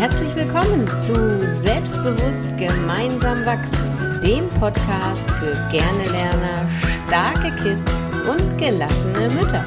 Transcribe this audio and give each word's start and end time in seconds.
Herzlich 0.00 0.34
willkommen 0.34 0.86
zu 0.96 1.12
Selbstbewusst 1.44 2.56
gemeinsam 2.56 3.44
wachsen, 3.44 4.18
dem 4.24 4.48
Podcast 4.58 5.30
für 5.32 5.52
gerne 5.70 6.04
Lerner, 6.10 6.66
starke 7.06 7.54
Kids 7.62 8.10
und 8.26 8.56
gelassene 8.56 9.28
Mütter. 9.28 9.62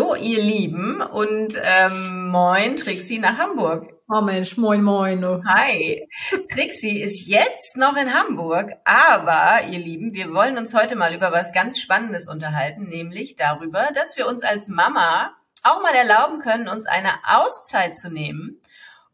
Hallo 0.00 0.14
ihr 0.14 0.40
Lieben 0.44 1.00
und 1.00 1.60
ähm, 1.64 2.28
moin 2.28 2.76
Trixie 2.76 3.18
nach 3.18 3.36
Hamburg. 3.36 3.99
Oh 4.12 4.22
Mensch, 4.22 4.56
moin 4.56 4.82
moin. 4.82 5.24
Hi. 5.46 6.08
Trixie 6.52 7.00
ist 7.00 7.28
jetzt 7.28 7.76
noch 7.76 7.96
in 7.96 8.12
Hamburg, 8.12 8.72
aber 8.84 9.62
ihr 9.70 9.78
Lieben, 9.78 10.14
wir 10.14 10.34
wollen 10.34 10.58
uns 10.58 10.74
heute 10.74 10.96
mal 10.96 11.14
über 11.14 11.30
was 11.30 11.52
ganz 11.52 11.78
Spannendes 11.78 12.26
unterhalten, 12.26 12.88
nämlich 12.88 13.36
darüber, 13.36 13.86
dass 13.94 14.16
wir 14.16 14.26
uns 14.26 14.42
als 14.42 14.66
Mama 14.66 15.36
auch 15.62 15.80
mal 15.80 15.94
erlauben 15.94 16.40
können, 16.40 16.68
uns 16.68 16.86
eine 16.86 17.12
Auszeit 17.24 17.96
zu 17.96 18.12
nehmen. 18.12 18.59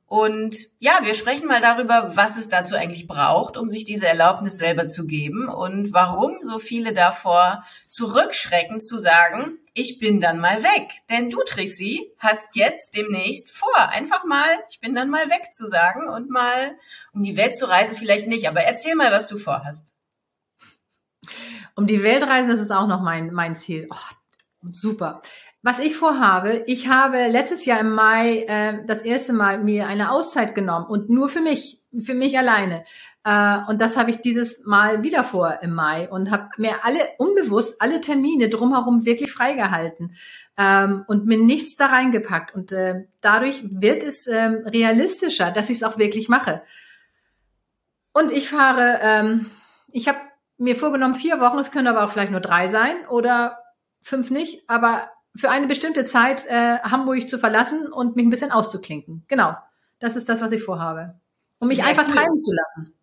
Und 0.08 0.56
ja, 0.78 1.00
wir 1.02 1.14
sprechen 1.14 1.48
mal 1.48 1.60
darüber, 1.60 2.12
was 2.14 2.36
es 2.36 2.48
dazu 2.48 2.76
eigentlich 2.76 3.08
braucht, 3.08 3.56
um 3.56 3.68
sich 3.68 3.82
diese 3.82 4.06
Erlaubnis 4.06 4.56
selber 4.56 4.86
zu 4.86 5.04
geben 5.04 5.48
und 5.48 5.92
warum 5.92 6.38
so 6.42 6.60
viele 6.60 6.92
davor 6.92 7.64
zurückschrecken 7.88 8.80
zu 8.80 8.98
sagen, 8.98 9.58
ich 9.74 9.98
bin 9.98 10.20
dann 10.20 10.38
mal 10.38 10.62
weg. 10.62 10.90
Denn 11.10 11.28
du, 11.28 11.42
Trixie, 11.44 12.12
hast 12.18 12.54
jetzt 12.54 12.96
demnächst 12.96 13.50
vor, 13.50 13.76
einfach 13.76 14.24
mal, 14.24 14.46
ich 14.70 14.78
bin 14.78 14.94
dann 14.94 15.10
mal 15.10 15.28
weg 15.28 15.52
zu 15.52 15.66
sagen 15.66 16.08
und 16.08 16.30
mal 16.30 16.78
um 17.12 17.24
die 17.24 17.36
Welt 17.36 17.56
zu 17.56 17.68
reisen, 17.68 17.96
vielleicht 17.96 18.28
nicht, 18.28 18.48
aber 18.48 18.60
erzähl 18.60 18.94
mal, 18.94 19.10
was 19.10 19.26
du 19.26 19.38
vorhast. 19.38 19.92
Um 21.74 21.88
die 21.88 22.04
Welt 22.04 22.22
reisen, 22.22 22.50
das 22.50 22.60
ist 22.60 22.70
auch 22.70 22.86
noch 22.86 23.02
mein, 23.02 23.32
mein 23.32 23.56
Ziel. 23.56 23.88
Oh, 23.90 24.14
super. 24.62 25.20
Was 25.66 25.80
ich 25.80 25.96
vorhabe, 25.96 26.62
ich 26.68 26.86
habe 26.86 27.26
letztes 27.26 27.64
Jahr 27.64 27.80
im 27.80 27.90
Mai 27.90 28.44
äh, 28.46 28.84
das 28.86 29.02
erste 29.02 29.32
Mal 29.32 29.64
mir 29.64 29.88
eine 29.88 30.12
Auszeit 30.12 30.54
genommen 30.54 30.86
und 30.86 31.10
nur 31.10 31.28
für 31.28 31.40
mich, 31.40 31.82
für 31.98 32.14
mich 32.14 32.38
alleine. 32.38 32.84
Äh, 33.24 33.58
und 33.66 33.80
das 33.80 33.96
habe 33.96 34.10
ich 34.10 34.20
dieses 34.20 34.64
Mal 34.64 35.02
wieder 35.02 35.24
vor 35.24 35.58
im 35.62 35.74
Mai 35.74 36.08
und 36.08 36.30
habe 36.30 36.50
mir 36.56 36.84
alle 36.84 37.00
unbewusst 37.18 37.82
alle 37.82 38.00
Termine 38.00 38.48
drumherum 38.48 39.04
wirklich 39.04 39.32
freigehalten 39.32 40.14
ähm, 40.56 41.04
und 41.08 41.26
mir 41.26 41.36
nichts 41.36 41.74
da 41.74 41.86
reingepackt. 41.86 42.54
Und 42.54 42.70
äh, 42.70 43.06
dadurch 43.20 43.64
wird 43.68 44.04
es 44.04 44.28
ähm, 44.28 44.62
realistischer, 44.66 45.50
dass 45.50 45.68
ich 45.68 45.78
es 45.78 45.82
auch 45.82 45.98
wirklich 45.98 46.28
mache. 46.28 46.62
Und 48.12 48.30
ich 48.30 48.48
fahre, 48.48 49.00
ähm, 49.02 49.46
ich 49.90 50.06
habe 50.06 50.18
mir 50.58 50.76
vorgenommen 50.76 51.16
vier 51.16 51.40
Wochen, 51.40 51.58
es 51.58 51.72
können 51.72 51.88
aber 51.88 52.04
auch 52.04 52.10
vielleicht 52.10 52.30
nur 52.30 52.38
drei 52.38 52.68
sein 52.68 52.94
oder 53.08 53.58
fünf 54.00 54.30
nicht, 54.30 54.70
aber 54.70 55.10
für 55.36 55.50
eine 55.50 55.66
bestimmte 55.66 56.04
Zeit 56.04 56.46
äh, 56.46 56.78
Hamburg 56.80 57.28
zu 57.28 57.38
verlassen 57.38 57.92
und 57.92 58.16
mich 58.16 58.26
ein 58.26 58.30
bisschen 58.30 58.52
auszuklinken. 58.52 59.24
Genau, 59.28 59.56
das 59.98 60.16
ist 60.16 60.28
das, 60.28 60.40
was 60.40 60.52
ich 60.52 60.62
vorhabe. 60.62 61.20
Um 61.58 61.68
mich 61.68 61.78
Sehr 61.78 61.86
einfach 61.86 62.06
treiben 62.06 62.38
zu 62.38 62.52
lassen. 62.52 62.96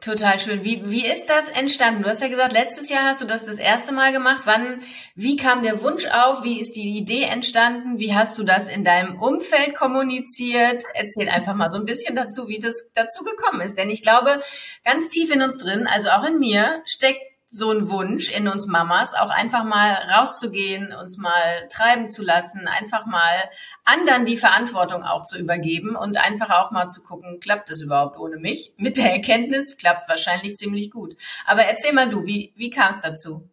Total 0.00 0.38
schön. 0.38 0.64
Wie, 0.64 0.90
wie 0.90 1.06
ist 1.06 1.26
das 1.26 1.48
entstanden? 1.48 2.02
Du 2.02 2.08
hast 2.08 2.22
ja 2.22 2.28
gesagt, 2.28 2.54
letztes 2.54 2.88
Jahr 2.88 3.04
hast 3.04 3.20
du 3.20 3.26
das 3.26 3.44
das 3.44 3.58
erste 3.58 3.92
Mal 3.92 4.12
gemacht. 4.12 4.42
Wann, 4.44 4.82
wie 5.14 5.36
kam 5.36 5.62
der 5.62 5.82
Wunsch 5.82 6.06
auf? 6.06 6.42
Wie 6.42 6.58
ist 6.58 6.72
die 6.72 6.96
Idee 6.96 7.24
entstanden? 7.24 7.98
Wie 7.98 8.14
hast 8.14 8.38
du 8.38 8.42
das 8.42 8.66
in 8.66 8.82
deinem 8.82 9.20
Umfeld 9.20 9.74
kommuniziert? 9.74 10.84
Erzähl 10.94 11.28
einfach 11.28 11.54
mal 11.54 11.68
so 11.68 11.76
ein 11.76 11.84
bisschen 11.84 12.14
dazu, 12.14 12.48
wie 12.48 12.58
das 12.58 12.88
dazu 12.94 13.24
gekommen 13.24 13.60
ist. 13.60 13.76
Denn 13.76 13.90
ich 13.90 14.00
glaube, 14.00 14.40
ganz 14.86 15.10
tief 15.10 15.30
in 15.30 15.42
uns 15.42 15.58
drin, 15.58 15.86
also 15.86 16.08
auch 16.08 16.26
in 16.26 16.38
mir, 16.38 16.80
steckt 16.86 17.20
so 17.52 17.72
ein 17.72 17.90
Wunsch 17.90 18.30
in 18.30 18.46
uns 18.46 18.68
Mamas, 18.68 19.12
auch 19.12 19.30
einfach 19.30 19.64
mal 19.64 19.92
rauszugehen, 20.14 20.94
uns 20.94 21.18
mal 21.18 21.66
treiben 21.68 22.08
zu 22.08 22.22
lassen, 22.22 22.68
einfach 22.68 23.06
mal 23.06 23.50
anderen 23.84 24.24
die 24.24 24.36
Verantwortung 24.36 25.02
auch 25.02 25.24
zu 25.24 25.36
übergeben 25.36 25.96
und 25.96 26.16
einfach 26.16 26.50
auch 26.50 26.70
mal 26.70 26.86
zu 26.86 27.02
gucken, 27.02 27.40
klappt 27.40 27.68
das 27.68 27.80
überhaupt 27.80 28.20
ohne 28.20 28.36
mich? 28.36 28.72
Mit 28.76 28.96
der 28.96 29.12
Erkenntnis 29.12 29.76
klappt 29.76 30.08
wahrscheinlich 30.08 30.54
ziemlich 30.54 30.92
gut. 30.92 31.16
Aber 31.44 31.62
erzähl 31.62 31.92
mal 31.92 32.08
du, 32.08 32.24
wie, 32.24 32.52
wie 32.54 32.70
kam 32.70 32.90
es 32.90 33.00
dazu? 33.00 33.48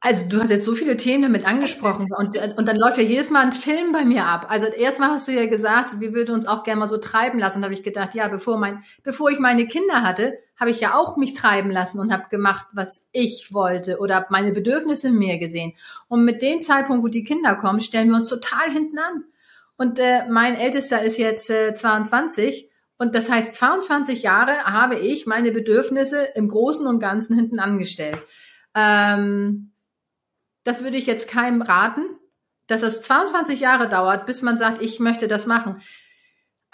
Also 0.00 0.26
du 0.26 0.40
hast 0.40 0.50
jetzt 0.50 0.64
so 0.64 0.74
viele 0.74 0.96
Themen 0.96 1.22
damit 1.22 1.46
angesprochen 1.46 2.08
und, 2.16 2.36
und 2.36 2.68
dann 2.68 2.76
läuft 2.76 2.98
ja 2.98 3.04
jedes 3.04 3.30
Mal 3.30 3.42
ein 3.42 3.52
Film 3.52 3.92
bei 3.92 4.04
mir 4.04 4.24
ab. 4.24 4.46
Also 4.48 4.66
erstmal 4.66 5.10
hast 5.10 5.28
du 5.28 5.32
ja 5.32 5.46
gesagt, 5.46 6.00
wir 6.00 6.14
würden 6.14 6.34
uns 6.34 6.46
auch 6.46 6.62
gerne 6.62 6.80
mal 6.80 6.88
so 6.88 6.98
treiben 6.98 7.38
lassen. 7.38 7.60
Da 7.60 7.66
habe 7.66 7.74
ich 7.74 7.82
gedacht, 7.82 8.14
ja, 8.14 8.28
bevor 8.28 8.58
mein, 8.58 8.82
bevor 9.02 9.30
ich 9.30 9.38
meine 9.38 9.66
Kinder 9.66 10.02
hatte, 10.02 10.38
habe 10.56 10.70
ich 10.70 10.80
ja 10.80 10.94
auch 10.94 11.16
mich 11.16 11.34
treiben 11.34 11.70
lassen 11.70 11.98
und 12.00 12.12
habe 12.12 12.28
gemacht, 12.30 12.66
was 12.72 13.08
ich 13.12 13.52
wollte 13.52 13.98
oder 13.98 14.16
habe 14.16 14.26
meine 14.30 14.52
Bedürfnisse 14.52 15.10
mehr 15.10 15.38
gesehen. 15.38 15.72
Und 16.08 16.24
mit 16.24 16.42
dem 16.42 16.62
Zeitpunkt, 16.62 17.02
wo 17.02 17.08
die 17.08 17.24
Kinder 17.24 17.56
kommen, 17.56 17.80
stellen 17.80 18.08
wir 18.08 18.16
uns 18.16 18.28
total 18.28 18.70
hinten 18.70 18.98
an. 18.98 19.24
Und 19.76 19.98
äh, 19.98 20.26
mein 20.28 20.54
Ältester 20.54 21.02
ist 21.02 21.18
jetzt 21.18 21.50
äh, 21.50 21.74
22 21.74 22.70
und 22.96 23.14
das 23.14 23.28
heißt, 23.28 23.54
22 23.54 24.22
Jahre 24.22 24.64
habe 24.64 24.96
ich 24.96 25.26
meine 25.26 25.50
Bedürfnisse 25.50 26.24
im 26.34 26.48
Großen 26.48 26.86
und 26.86 27.00
Ganzen 27.00 27.34
hinten 27.34 27.58
angestellt. 27.58 28.18
Ähm, 28.74 29.72
das 30.62 30.82
würde 30.82 30.96
ich 30.96 31.06
jetzt 31.06 31.28
keinem 31.28 31.62
raten, 31.62 32.06
dass 32.66 32.82
es 32.82 33.02
22 33.02 33.60
Jahre 33.60 33.88
dauert, 33.88 34.26
bis 34.26 34.42
man 34.42 34.56
sagt, 34.56 34.80
ich 34.80 35.00
möchte 35.00 35.28
das 35.28 35.46
machen. 35.46 35.82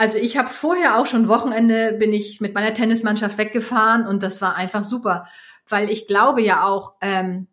Also 0.00 0.16
ich 0.16 0.38
habe 0.38 0.48
vorher 0.48 0.96
auch 0.96 1.04
schon 1.04 1.28
Wochenende 1.28 1.92
bin 1.92 2.14
ich 2.14 2.40
mit 2.40 2.54
meiner 2.54 2.72
Tennismannschaft 2.72 3.36
weggefahren 3.36 4.06
und 4.06 4.22
das 4.22 4.40
war 4.40 4.56
einfach 4.56 4.82
super, 4.82 5.26
weil 5.68 5.90
ich 5.90 6.06
glaube 6.06 6.40
ja 6.40 6.64
auch, 6.64 6.94
ähm, 7.02 7.48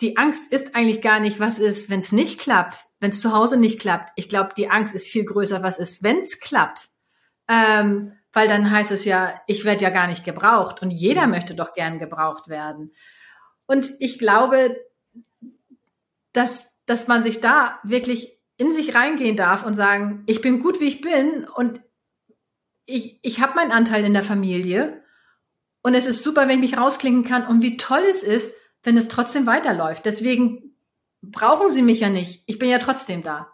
die 0.00 0.16
Angst 0.16 0.52
ist 0.52 0.76
eigentlich 0.76 1.02
gar 1.02 1.18
nicht, 1.18 1.40
was 1.40 1.58
ist, 1.58 1.90
wenn 1.90 1.98
es 1.98 2.12
nicht 2.12 2.38
klappt, 2.38 2.84
wenn 3.00 3.10
es 3.10 3.20
zu 3.20 3.32
Hause 3.32 3.56
nicht 3.56 3.80
klappt. 3.80 4.10
Ich 4.14 4.28
glaube, 4.28 4.50
die 4.56 4.70
Angst 4.70 4.94
ist 4.94 5.08
viel 5.08 5.24
größer, 5.24 5.64
was 5.64 5.76
ist, 5.78 6.04
wenn 6.04 6.18
es 6.18 6.38
klappt. 6.38 6.88
Ähm, 7.48 8.12
weil 8.32 8.46
dann 8.46 8.70
heißt 8.70 8.92
es 8.92 9.04
ja, 9.04 9.34
ich 9.48 9.64
werde 9.64 9.82
ja 9.82 9.90
gar 9.90 10.06
nicht 10.06 10.22
gebraucht 10.22 10.80
und 10.80 10.92
jeder 10.92 11.26
möchte 11.26 11.56
doch 11.56 11.72
gern 11.72 11.98
gebraucht 11.98 12.46
werden. 12.46 12.92
Und 13.66 13.90
ich 13.98 14.20
glaube, 14.20 14.76
dass, 16.32 16.70
dass 16.86 17.08
man 17.08 17.24
sich 17.24 17.40
da 17.40 17.80
wirklich 17.82 18.38
in 18.56 18.72
sich 18.72 18.94
reingehen 18.94 19.34
darf 19.34 19.66
und 19.66 19.74
sagen, 19.74 20.22
ich 20.26 20.40
bin 20.40 20.60
gut, 20.60 20.78
wie 20.78 20.86
ich 20.86 21.00
bin 21.00 21.44
und 21.56 21.80
ich, 22.88 23.18
ich 23.22 23.40
habe 23.40 23.54
meinen 23.54 23.70
Anteil 23.70 24.04
in 24.04 24.14
der 24.14 24.24
Familie 24.24 25.02
und 25.82 25.94
es 25.94 26.06
ist 26.06 26.22
super, 26.22 26.48
wenn 26.48 26.62
ich 26.62 26.70
mich 26.70 26.78
rausklinken 26.78 27.22
kann 27.22 27.46
und 27.46 27.62
wie 27.62 27.76
toll 27.76 28.02
es 28.10 28.22
ist, 28.22 28.54
wenn 28.82 28.96
es 28.96 29.08
trotzdem 29.08 29.46
weiterläuft. 29.46 30.06
Deswegen 30.06 30.74
brauchen 31.20 31.70
Sie 31.70 31.82
mich 31.82 32.00
ja 32.00 32.08
nicht. 32.08 32.42
Ich 32.46 32.58
bin 32.58 32.70
ja 32.70 32.78
trotzdem 32.78 33.22
da. 33.22 33.52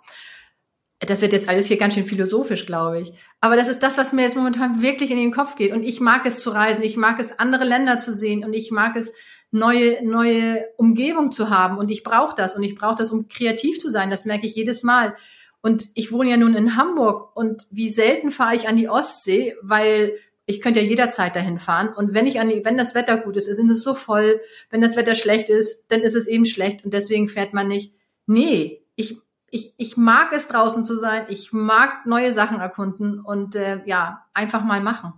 Das 1.00 1.20
wird 1.20 1.32
jetzt 1.32 1.48
alles 1.48 1.66
hier 1.66 1.78
ganz 1.78 1.94
schön 1.94 2.06
philosophisch, 2.06 2.64
glaube 2.64 3.00
ich. 3.00 3.12
Aber 3.40 3.56
das 3.56 3.66
ist 3.66 3.82
das, 3.82 3.98
was 3.98 4.12
mir 4.12 4.22
jetzt 4.22 4.36
momentan 4.36 4.82
wirklich 4.82 5.10
in 5.10 5.18
den 5.18 5.32
Kopf 5.32 5.56
geht. 5.56 5.72
Und 5.72 5.82
ich 5.82 6.00
mag 6.00 6.24
es 6.26 6.38
zu 6.38 6.50
reisen, 6.50 6.84
ich 6.84 6.96
mag 6.96 7.18
es, 7.18 7.36
andere 7.38 7.64
Länder 7.64 7.98
zu 7.98 8.14
sehen 8.14 8.44
und 8.44 8.54
ich 8.54 8.70
mag 8.70 8.94
es, 8.94 9.12
neue, 9.50 10.04
neue 10.06 10.64
Umgebung 10.76 11.32
zu 11.32 11.50
haben. 11.50 11.76
Und 11.76 11.90
ich 11.90 12.04
brauche 12.04 12.36
das. 12.36 12.54
Und 12.54 12.62
ich 12.62 12.76
brauche 12.76 12.96
das, 12.98 13.10
um 13.10 13.26
kreativ 13.26 13.78
zu 13.80 13.90
sein. 13.90 14.10
Das 14.10 14.26
merke 14.26 14.46
ich 14.46 14.54
jedes 14.54 14.84
Mal. 14.84 15.14
Und 15.64 15.88
ich 15.94 16.12
wohne 16.12 16.28
ja 16.28 16.36
nun 16.36 16.54
in 16.54 16.76
Hamburg. 16.76 17.34
Und 17.34 17.66
wie 17.70 17.88
selten 17.88 18.30
fahre 18.30 18.54
ich 18.54 18.68
an 18.68 18.76
die 18.76 18.90
Ostsee, 18.90 19.56
weil 19.62 20.12
ich 20.44 20.60
könnte 20.60 20.80
ja 20.80 20.86
jederzeit 20.86 21.34
dahin 21.34 21.58
fahren. 21.58 21.88
Und 21.88 22.12
wenn 22.12 22.26
ich 22.26 22.38
an 22.38 22.50
die, 22.50 22.62
wenn 22.66 22.76
das 22.76 22.94
Wetter 22.94 23.16
gut 23.16 23.34
ist, 23.38 23.46
ist 23.46 23.58
es 23.58 23.82
so 23.82 23.94
voll. 23.94 24.42
Wenn 24.68 24.82
das 24.82 24.94
Wetter 24.94 25.14
schlecht 25.14 25.48
ist, 25.48 25.86
dann 25.90 26.02
ist 26.02 26.14
es 26.14 26.26
eben 26.26 26.44
schlecht. 26.44 26.84
Und 26.84 26.92
deswegen 26.92 27.28
fährt 27.28 27.54
man 27.54 27.66
nicht. 27.66 27.94
Nee, 28.26 28.84
ich, 28.94 29.18
ich, 29.48 29.72
ich 29.78 29.96
mag 29.96 30.34
es 30.34 30.48
draußen 30.48 30.84
zu 30.84 30.98
sein. 30.98 31.24
Ich 31.28 31.50
mag 31.54 32.04
neue 32.04 32.34
Sachen 32.34 32.60
erkunden 32.60 33.20
und 33.20 33.54
äh, 33.54 33.80
ja, 33.86 34.26
einfach 34.34 34.64
mal 34.64 34.82
machen. 34.82 35.14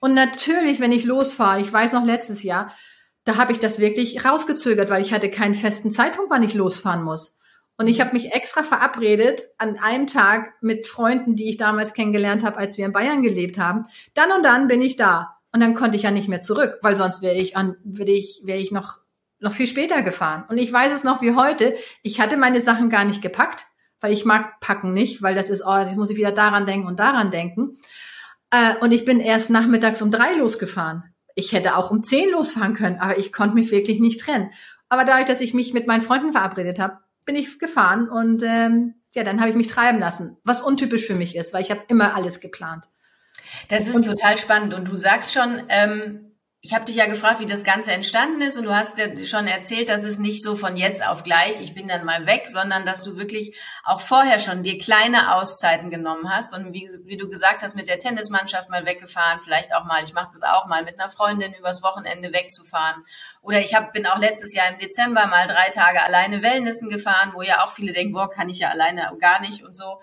Und 0.00 0.14
natürlich, 0.14 0.80
wenn 0.80 0.90
ich 0.90 1.04
losfahre, 1.04 1.60
ich 1.60 1.72
weiß 1.72 1.92
noch 1.92 2.04
letztes 2.04 2.42
Jahr, 2.42 2.74
da 3.22 3.36
habe 3.36 3.52
ich 3.52 3.60
das 3.60 3.78
wirklich 3.78 4.24
rausgezögert, 4.24 4.90
weil 4.90 5.02
ich 5.02 5.12
hatte 5.12 5.30
keinen 5.30 5.54
festen 5.54 5.92
Zeitpunkt, 5.92 6.32
wann 6.32 6.42
ich 6.42 6.54
losfahren 6.54 7.04
muss. 7.04 7.36
Und 7.80 7.88
ich 7.88 7.98
habe 8.02 8.12
mich 8.12 8.32
extra 8.32 8.62
verabredet 8.62 9.40
an 9.56 9.78
einem 9.78 10.06
Tag 10.06 10.52
mit 10.60 10.86
Freunden, 10.86 11.34
die 11.34 11.48
ich 11.48 11.56
damals 11.56 11.94
kennengelernt 11.94 12.44
habe, 12.44 12.58
als 12.58 12.76
wir 12.76 12.84
in 12.84 12.92
Bayern 12.92 13.22
gelebt 13.22 13.58
haben. 13.58 13.86
Dann 14.12 14.30
und 14.32 14.44
dann 14.44 14.68
bin 14.68 14.82
ich 14.82 14.96
da. 14.96 15.38
Und 15.50 15.60
dann 15.60 15.74
konnte 15.74 15.96
ich 15.96 16.02
ja 16.02 16.10
nicht 16.10 16.28
mehr 16.28 16.42
zurück, 16.42 16.78
weil 16.82 16.94
sonst 16.94 17.22
wäre 17.22 17.36
ich 17.36 17.56
an, 17.56 17.76
würde 17.82 18.12
ich, 18.12 18.42
wäre 18.44 18.58
ich 18.58 18.70
noch, 18.70 18.98
noch 19.38 19.52
viel 19.52 19.66
später 19.66 20.02
gefahren. 20.02 20.44
Und 20.50 20.58
ich 20.58 20.70
weiß 20.70 20.92
es 20.92 21.04
noch 21.04 21.22
wie 21.22 21.34
heute. 21.34 21.74
Ich 22.02 22.20
hatte 22.20 22.36
meine 22.36 22.60
Sachen 22.60 22.90
gar 22.90 23.06
nicht 23.06 23.22
gepackt, 23.22 23.64
weil 23.98 24.12
ich 24.12 24.26
mag 24.26 24.60
packen 24.60 24.92
nicht, 24.92 25.22
weil 25.22 25.34
das 25.34 25.48
ist, 25.48 25.62
oh, 25.66 25.86
ich 25.88 25.96
muss 25.96 26.10
ich 26.10 26.18
wieder 26.18 26.32
daran 26.32 26.66
denken 26.66 26.86
und 26.86 27.00
daran 27.00 27.30
denken. 27.30 27.78
Äh, 28.50 28.74
und 28.82 28.92
ich 28.92 29.06
bin 29.06 29.20
erst 29.20 29.48
nachmittags 29.48 30.02
um 30.02 30.10
drei 30.10 30.34
losgefahren 30.34 31.14
ich 31.34 31.52
hätte 31.52 31.76
auch 31.76 31.90
um 31.90 32.02
zehn 32.02 32.30
losfahren 32.30 32.74
können, 32.74 32.98
aber 32.98 33.18
ich 33.18 33.32
konnte 33.32 33.54
mich 33.54 33.70
wirklich 33.70 34.00
nicht 34.00 34.20
trennen. 34.20 34.50
Aber 34.88 35.04
dadurch, 35.04 35.26
dass 35.26 35.40
ich 35.40 35.54
mich 35.54 35.72
mit 35.72 35.86
meinen 35.86 36.02
Freunden 36.02 36.32
verabredet 36.32 36.78
habe, 36.78 36.98
bin 37.24 37.36
ich 37.36 37.58
gefahren 37.58 38.08
und 38.08 38.42
ähm, 38.42 38.94
ja, 39.14 39.24
dann 39.24 39.40
habe 39.40 39.50
ich 39.50 39.56
mich 39.56 39.66
treiben 39.66 39.98
lassen, 39.98 40.36
was 40.44 40.60
untypisch 40.60 41.06
für 41.06 41.14
mich 41.14 41.36
ist, 41.36 41.52
weil 41.52 41.62
ich 41.62 41.70
habe 41.70 41.82
immer 41.88 42.14
alles 42.14 42.40
geplant. 42.40 42.86
Das 43.68 43.88
ist 43.88 43.96
und, 43.96 44.06
total 44.06 44.38
spannend 44.38 44.74
und 44.74 44.86
du 44.86 44.94
sagst 44.94 45.32
schon, 45.32 45.62
ähm, 45.68 46.29
ich 46.62 46.74
habe 46.74 46.84
dich 46.84 46.96
ja 46.96 47.06
gefragt, 47.06 47.40
wie 47.40 47.46
das 47.46 47.64
Ganze 47.64 47.92
entstanden 47.92 48.42
ist 48.42 48.58
und 48.58 48.64
du 48.64 48.74
hast 48.74 48.98
ja 48.98 49.06
schon 49.24 49.46
erzählt, 49.46 49.88
dass 49.88 50.04
es 50.04 50.18
nicht 50.18 50.42
so 50.42 50.56
von 50.56 50.76
jetzt 50.76 51.02
auf 51.06 51.22
gleich, 51.22 51.58
ich 51.62 51.72
bin 51.72 51.88
dann 51.88 52.04
mal 52.04 52.26
weg, 52.26 52.50
sondern 52.50 52.84
dass 52.84 53.02
du 53.02 53.16
wirklich 53.16 53.58
auch 53.82 54.02
vorher 54.02 54.38
schon 54.38 54.62
dir 54.62 54.78
kleine 54.78 55.34
Auszeiten 55.34 55.88
genommen 55.90 56.28
hast 56.30 56.52
und 56.52 56.74
wie, 56.74 56.90
wie 57.04 57.16
du 57.16 57.30
gesagt 57.30 57.62
hast, 57.62 57.76
mit 57.76 57.88
der 57.88 57.98
Tennismannschaft 57.98 58.68
mal 58.68 58.84
weggefahren, 58.84 59.40
vielleicht 59.40 59.74
auch 59.74 59.86
mal, 59.86 60.02
ich 60.02 60.12
mache 60.12 60.28
das 60.32 60.42
auch 60.42 60.66
mal, 60.66 60.84
mit 60.84 61.00
einer 61.00 61.08
Freundin 61.08 61.54
übers 61.54 61.82
Wochenende 61.82 62.30
wegzufahren. 62.34 63.04
Oder 63.40 63.62
ich 63.62 63.74
hab, 63.74 63.94
bin 63.94 64.06
auch 64.06 64.18
letztes 64.18 64.54
Jahr 64.54 64.68
im 64.68 64.76
Dezember 64.76 65.26
mal 65.28 65.46
drei 65.46 65.70
Tage 65.70 66.02
alleine 66.02 66.42
Wellnessen 66.42 66.90
gefahren, 66.90 67.30
wo 67.34 67.40
ja 67.40 67.64
auch 67.64 67.70
viele 67.70 67.94
denken, 67.94 68.12
boah, 68.12 68.28
kann 68.28 68.50
ich 68.50 68.58
ja 68.58 68.68
alleine 68.68 69.10
gar 69.18 69.40
nicht 69.40 69.64
und 69.64 69.78
so. 69.78 69.98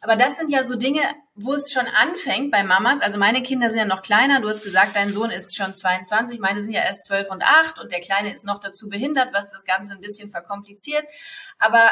Aber 0.00 0.16
das 0.16 0.36
sind 0.36 0.50
ja 0.50 0.62
so 0.62 0.76
Dinge, 0.76 1.00
wo 1.34 1.54
es 1.54 1.72
schon 1.72 1.86
anfängt 1.86 2.50
bei 2.50 2.62
Mamas. 2.62 3.00
Also 3.00 3.18
meine 3.18 3.42
Kinder 3.42 3.70
sind 3.70 3.80
ja 3.80 3.84
noch 3.84 4.02
kleiner. 4.02 4.40
Du 4.40 4.48
hast 4.48 4.62
gesagt, 4.62 4.94
dein 4.94 5.12
Sohn 5.12 5.30
ist 5.30 5.56
schon 5.56 5.74
22. 5.74 6.38
Meine 6.38 6.60
sind 6.60 6.72
ja 6.72 6.82
erst 6.82 7.04
12 7.04 7.30
und 7.30 7.42
8 7.42 7.78
und 7.78 7.92
der 7.92 8.00
Kleine 8.00 8.32
ist 8.32 8.44
noch 8.44 8.58
dazu 8.60 8.88
behindert, 8.88 9.32
was 9.32 9.52
das 9.52 9.64
Ganze 9.64 9.92
ein 9.92 10.00
bisschen 10.00 10.30
verkompliziert. 10.30 11.04
Aber 11.58 11.90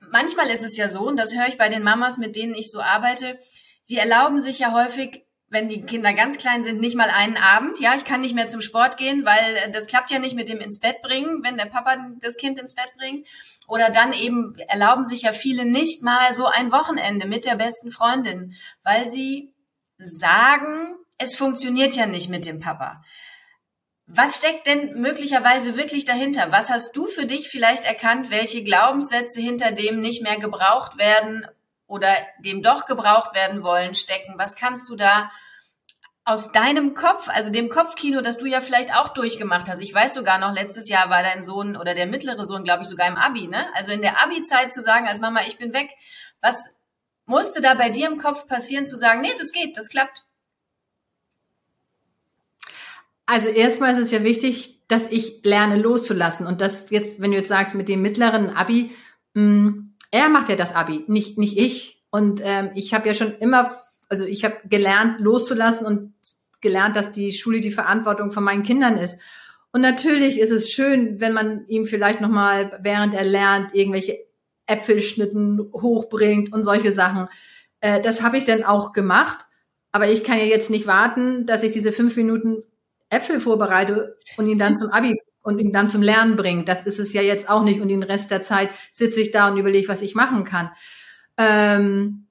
manchmal 0.00 0.50
ist 0.50 0.64
es 0.64 0.76
ja 0.76 0.88
so, 0.88 1.00
und 1.00 1.16
das 1.16 1.34
höre 1.34 1.48
ich 1.48 1.58
bei 1.58 1.68
den 1.68 1.82
Mamas, 1.82 2.18
mit 2.18 2.36
denen 2.36 2.54
ich 2.54 2.70
so 2.70 2.80
arbeite, 2.80 3.38
sie 3.82 3.98
erlauben 3.98 4.40
sich 4.40 4.60
ja 4.60 4.72
häufig 4.72 5.24
wenn 5.50 5.68
die 5.68 5.82
Kinder 5.82 6.12
ganz 6.12 6.36
klein 6.36 6.62
sind, 6.62 6.80
nicht 6.80 6.96
mal 6.96 7.10
einen 7.10 7.36
Abend. 7.36 7.80
Ja, 7.80 7.94
ich 7.94 8.04
kann 8.04 8.20
nicht 8.20 8.34
mehr 8.34 8.46
zum 8.46 8.60
Sport 8.60 8.96
gehen, 8.96 9.24
weil 9.24 9.70
das 9.72 9.86
klappt 9.86 10.10
ja 10.10 10.18
nicht 10.18 10.36
mit 10.36 10.48
dem 10.48 10.60
ins 10.60 10.78
Bett 10.78 11.00
bringen, 11.02 11.42
wenn 11.42 11.56
der 11.56 11.66
Papa 11.66 11.96
das 12.20 12.36
Kind 12.36 12.58
ins 12.58 12.74
Bett 12.74 12.92
bringt. 12.98 13.26
Oder 13.66 13.90
dann 13.90 14.12
eben 14.12 14.54
erlauben 14.68 15.04
sich 15.04 15.22
ja 15.22 15.32
viele 15.32 15.64
nicht 15.64 16.02
mal 16.02 16.34
so 16.34 16.46
ein 16.46 16.70
Wochenende 16.70 17.26
mit 17.26 17.44
der 17.44 17.56
besten 17.56 17.90
Freundin, 17.90 18.54
weil 18.82 19.08
sie 19.08 19.54
sagen, 19.98 20.96
es 21.16 21.34
funktioniert 21.34 21.94
ja 21.94 22.06
nicht 22.06 22.28
mit 22.28 22.46
dem 22.46 22.60
Papa. 22.60 23.02
Was 24.06 24.36
steckt 24.36 24.66
denn 24.66 25.00
möglicherweise 25.00 25.76
wirklich 25.76 26.06
dahinter? 26.06 26.50
Was 26.50 26.70
hast 26.70 26.96
du 26.96 27.06
für 27.06 27.26
dich 27.26 27.48
vielleicht 27.48 27.84
erkannt, 27.84 28.30
welche 28.30 28.64
Glaubenssätze 28.64 29.40
hinter 29.40 29.70
dem 29.70 30.00
nicht 30.00 30.22
mehr 30.22 30.38
gebraucht 30.38 30.98
werden 30.98 31.46
oder 31.88 32.14
dem 32.38 32.62
doch 32.62 32.86
gebraucht 32.86 33.34
werden 33.34 33.64
wollen 33.64 33.96
stecken? 33.96 34.34
Was 34.36 34.54
kannst 34.54 34.88
du 34.88 34.94
da 34.94 35.30
aus 36.28 36.52
deinem 36.52 36.92
Kopf, 36.92 37.30
also 37.30 37.50
dem 37.50 37.70
Kopfkino, 37.70 38.20
das 38.20 38.36
du 38.36 38.44
ja 38.44 38.60
vielleicht 38.60 38.94
auch 38.94 39.08
durchgemacht 39.08 39.66
hast. 39.66 39.80
Ich 39.80 39.94
weiß 39.94 40.12
sogar 40.12 40.38
noch, 40.38 40.52
letztes 40.52 40.86
Jahr 40.90 41.08
war 41.08 41.22
dein 41.22 41.42
Sohn 41.42 41.74
oder 41.74 41.94
der 41.94 42.06
mittlere 42.06 42.44
Sohn, 42.44 42.64
glaube 42.64 42.82
ich, 42.82 42.88
sogar 42.88 43.08
im 43.08 43.16
Abi, 43.16 43.48
ne? 43.48 43.64
Also 43.74 43.92
in 43.92 44.02
der 44.02 44.22
Abi-Zeit 44.22 44.70
zu 44.70 44.82
sagen, 44.82 45.08
als 45.08 45.20
Mama, 45.20 45.40
ich 45.46 45.56
bin 45.56 45.72
weg. 45.72 45.88
Was 46.42 46.68
musste 47.24 47.62
da 47.62 47.72
bei 47.72 47.88
dir 47.88 48.06
im 48.06 48.18
Kopf 48.18 48.46
passieren, 48.46 48.86
zu 48.86 48.98
sagen, 48.98 49.22
nee, 49.22 49.32
das 49.38 49.52
geht, 49.52 49.78
das 49.78 49.88
klappt? 49.88 50.26
Also 53.24 53.48
erstmal 53.48 53.94
ist 53.94 53.98
es 53.98 54.10
ja 54.10 54.22
wichtig, 54.22 54.86
dass 54.86 55.06
ich 55.06 55.42
lerne 55.44 55.76
loszulassen. 55.76 56.46
Und 56.46 56.60
das 56.60 56.90
jetzt, 56.90 57.22
wenn 57.22 57.30
du 57.30 57.38
jetzt 57.38 57.48
sagst, 57.48 57.74
mit 57.74 57.88
dem 57.88 58.02
mittleren 58.02 58.50
Abi, 58.50 58.94
mh, 59.32 59.42
mm, 59.42 59.87
er 60.10 60.28
macht 60.28 60.48
ja 60.48 60.56
das 60.56 60.74
Abi, 60.74 61.04
nicht, 61.06 61.38
nicht 61.38 61.58
ich. 61.58 62.02
Und 62.10 62.40
ähm, 62.42 62.70
ich 62.74 62.94
habe 62.94 63.06
ja 63.08 63.14
schon 63.14 63.34
immer 63.38 63.70
also 64.08 64.24
ich 64.24 64.44
habe 64.44 64.56
gelernt, 64.68 65.20
loszulassen 65.20 65.86
und 65.86 66.12
gelernt, 66.60 66.96
dass 66.96 67.12
die 67.12 67.32
Schule 67.32 67.60
die 67.60 67.70
Verantwortung 67.70 68.30
von 68.30 68.42
meinen 68.42 68.62
Kindern 68.62 68.96
ist. 68.96 69.20
Und 69.70 69.82
natürlich 69.82 70.40
ist 70.40 70.50
es 70.50 70.70
schön, 70.70 71.20
wenn 71.20 71.34
man 71.34 71.66
ihm 71.68 71.84
vielleicht 71.84 72.20
nochmal, 72.20 72.78
während 72.82 73.14
er 73.14 73.24
lernt, 73.24 73.74
irgendwelche 73.74 74.18
Äpfelschnitten 74.66 75.70
hochbringt 75.72 76.52
und 76.52 76.62
solche 76.62 76.90
Sachen. 76.90 77.28
Äh, 77.80 78.00
das 78.00 78.22
habe 78.22 78.38
ich 78.38 78.44
dann 78.44 78.64
auch 78.64 78.92
gemacht. 78.92 79.46
Aber 79.92 80.08
ich 80.08 80.24
kann 80.24 80.38
ja 80.38 80.44
jetzt 80.44 80.70
nicht 80.70 80.86
warten, 80.86 81.46
dass 81.46 81.62
ich 81.62 81.72
diese 81.72 81.92
fünf 81.92 82.16
Minuten 82.16 82.62
Äpfel 83.10 83.40
vorbereite 83.40 84.18
und 84.36 84.46
ihn 84.46 84.58
dann 84.58 84.76
zum 84.76 84.90
Abi 84.90 85.18
und 85.48 85.58
ihn 85.58 85.72
dann 85.72 85.90
zum 85.90 86.02
Lernen 86.02 86.36
bringe. 86.36 86.64
Das 86.64 86.82
ist 86.82 86.98
es 86.98 87.12
ja 87.12 87.22
jetzt 87.22 87.48
auch 87.48 87.64
nicht. 87.64 87.80
Und 87.80 87.88
den 87.88 88.02
Rest 88.02 88.30
der 88.30 88.42
Zeit 88.42 88.70
sitze 88.92 89.20
ich 89.20 89.30
da 89.30 89.48
und 89.48 89.56
überlege, 89.56 89.88
was 89.88 90.02
ich 90.02 90.14
machen 90.14 90.44
kann. 90.44 90.70
Ähm, 91.38 92.26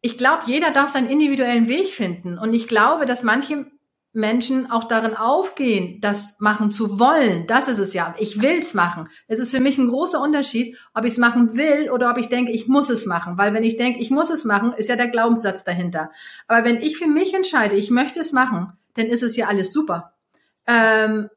ich 0.00 0.16
glaube, 0.16 0.44
jeder 0.46 0.70
darf 0.70 0.90
seinen 0.90 1.10
individuellen 1.10 1.68
Weg 1.68 1.88
finden. 1.88 2.38
Und 2.38 2.54
ich 2.54 2.68
glaube, 2.68 3.04
dass 3.04 3.22
manche 3.22 3.66
Menschen 4.12 4.70
auch 4.70 4.84
darin 4.84 5.16
aufgehen, 5.16 6.00
das 6.00 6.36
machen 6.38 6.70
zu 6.70 7.00
wollen. 7.00 7.46
Das 7.46 7.66
ist 7.66 7.78
es 7.78 7.94
ja. 7.94 8.14
Ich 8.18 8.42
will's 8.42 8.74
machen. 8.74 9.08
Es 9.26 9.38
ist 9.38 9.50
für 9.50 9.60
mich 9.60 9.78
ein 9.78 9.88
großer 9.88 10.20
Unterschied, 10.20 10.78
ob 10.94 11.04
ich 11.04 11.12
es 11.12 11.18
machen 11.18 11.56
will 11.56 11.90
oder 11.90 12.10
ob 12.10 12.18
ich 12.18 12.28
denke, 12.28 12.52
ich 12.52 12.68
muss 12.68 12.90
es 12.90 13.06
machen. 13.06 13.38
Weil 13.38 13.54
wenn 13.54 13.64
ich 13.64 13.76
denke, 13.76 14.00
ich 14.00 14.10
muss 14.10 14.30
es 14.30 14.44
machen, 14.44 14.74
ist 14.76 14.88
ja 14.88 14.96
der 14.96 15.08
Glaubenssatz 15.08 15.64
dahinter. 15.64 16.10
Aber 16.46 16.64
wenn 16.64 16.82
ich 16.82 16.98
für 16.98 17.08
mich 17.08 17.34
entscheide, 17.34 17.74
ich 17.74 17.90
möchte 17.90 18.20
es 18.20 18.32
machen, 18.32 18.72
dann 18.94 19.06
ist 19.06 19.22
es 19.22 19.36
ja 19.36 19.46
alles 19.46 19.72
super. 19.72 20.12
Ähm, 20.66 21.28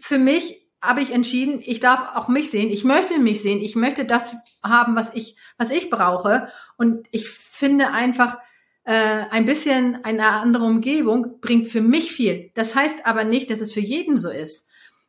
für 0.00 0.18
mich 0.18 0.66
habe 0.82 1.02
ich 1.02 1.12
entschieden, 1.12 1.60
ich 1.64 1.80
darf 1.80 2.16
auch 2.16 2.28
mich 2.28 2.50
sehen, 2.50 2.70
ich 2.70 2.84
möchte 2.84 3.18
mich 3.18 3.42
sehen, 3.42 3.60
ich 3.60 3.76
möchte 3.76 4.04
das 4.06 4.34
haben, 4.62 4.96
was 4.96 5.12
ich, 5.14 5.36
was 5.58 5.70
ich 5.70 5.90
brauche. 5.90 6.48
Und 6.76 7.06
ich 7.10 7.28
finde 7.28 7.90
einfach, 7.90 8.38
äh, 8.84 9.24
ein 9.30 9.44
bisschen 9.44 10.04
eine 10.04 10.28
andere 10.30 10.64
Umgebung 10.64 11.40
bringt 11.40 11.68
für 11.68 11.82
mich 11.82 12.12
viel. 12.12 12.50
Das 12.54 12.74
heißt 12.74 13.06
aber 13.06 13.24
nicht, 13.24 13.50
dass 13.50 13.60
es 13.60 13.72
für 13.72 13.80
jeden 13.80 14.16
so 14.16 14.30
ist. 14.30 14.66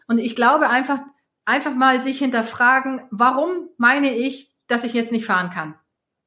Und 0.07 0.19
ich 0.19 0.35
glaube 0.35 0.69
einfach, 0.69 0.99
einfach 1.45 1.73
mal 1.73 1.99
sich 2.01 2.19
hinterfragen, 2.19 3.01
warum 3.11 3.69
meine 3.77 4.15
ich, 4.15 4.51
dass 4.67 4.83
ich 4.83 4.93
jetzt 4.93 5.11
nicht 5.11 5.25
fahren 5.25 5.49
kann? 5.49 5.75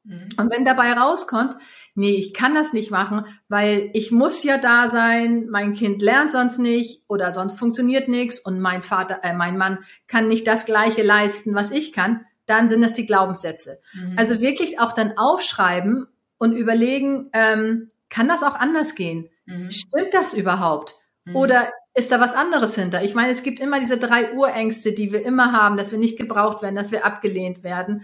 Mhm. 0.05 0.29
Und 0.37 0.53
wenn 0.53 0.65
dabei 0.65 0.93
rauskommt, 0.93 1.57
nee, 1.95 2.15
ich 2.15 2.35
kann 2.35 2.55
das 2.55 2.73
nicht 2.73 2.91
machen, 2.91 3.25
weil 3.49 3.91
ich 3.95 4.11
muss 4.11 4.43
ja 4.43 4.59
da 4.59 4.91
sein, 4.91 5.47
mein 5.51 5.73
Kind 5.73 6.03
lernt 6.03 6.31
sonst 6.31 6.59
nicht 6.59 7.03
oder 7.09 7.33
sonst 7.33 7.59
funktioniert 7.59 8.09
nichts 8.09 8.39
und 8.39 8.61
mein 8.61 8.83
Vater, 8.83 9.21
äh, 9.23 9.33
mein 9.33 9.57
Mann 9.57 9.79
kann 10.07 10.29
nicht 10.29 10.47
das 10.47 10.67
Gleiche 10.67 11.03
leisten, 11.03 11.55
was 11.55 11.71
ich 11.71 11.93
kann, 11.93 12.27
dann 12.47 12.69
sind 12.69 12.83
das 12.83 12.93
die 12.93 13.07
Glaubenssätze. 13.07 13.81
Mhm. 13.95 14.15
Also 14.17 14.41
wirklich 14.41 14.79
auch 14.79 14.93
dann 14.93 15.17
aufschreiben 15.17 16.07
und 16.39 16.53
überlegen, 16.53 17.31
ähm, 17.33 17.89
kann 18.11 18.29
das 18.29 18.43
auch 18.43 18.55
anders 18.55 18.95
gehen? 18.95 19.31
Mhm. 19.47 19.71
Stimmt 19.71 20.13
das 20.13 20.35
überhaupt? 20.35 20.95
Mhm. 21.25 21.37
Oder 21.37 21.73
ist 21.95 22.13
da 22.13 22.21
was 22.21 22.35
anderes 22.35 22.75
hinter? 22.75 23.03
Ich 23.03 23.15
meine, 23.15 23.33
es 23.33 23.43
gibt 23.43 23.61
immer 23.61 23.81
diese 23.81 23.99
drei 23.99 24.33
Urängste, 24.33 24.93
die 24.93 25.13
wir 25.13 25.25
immer 25.25 25.53
haben, 25.53 25.77
dass 25.77 25.93
wir 25.93 25.99
nicht 25.99 26.19
gebraucht 26.19 26.61
werden, 26.61 26.75
dass 26.75 26.93
wir 26.93 27.07
abgelehnt 27.07 27.63
werden. 27.63 28.03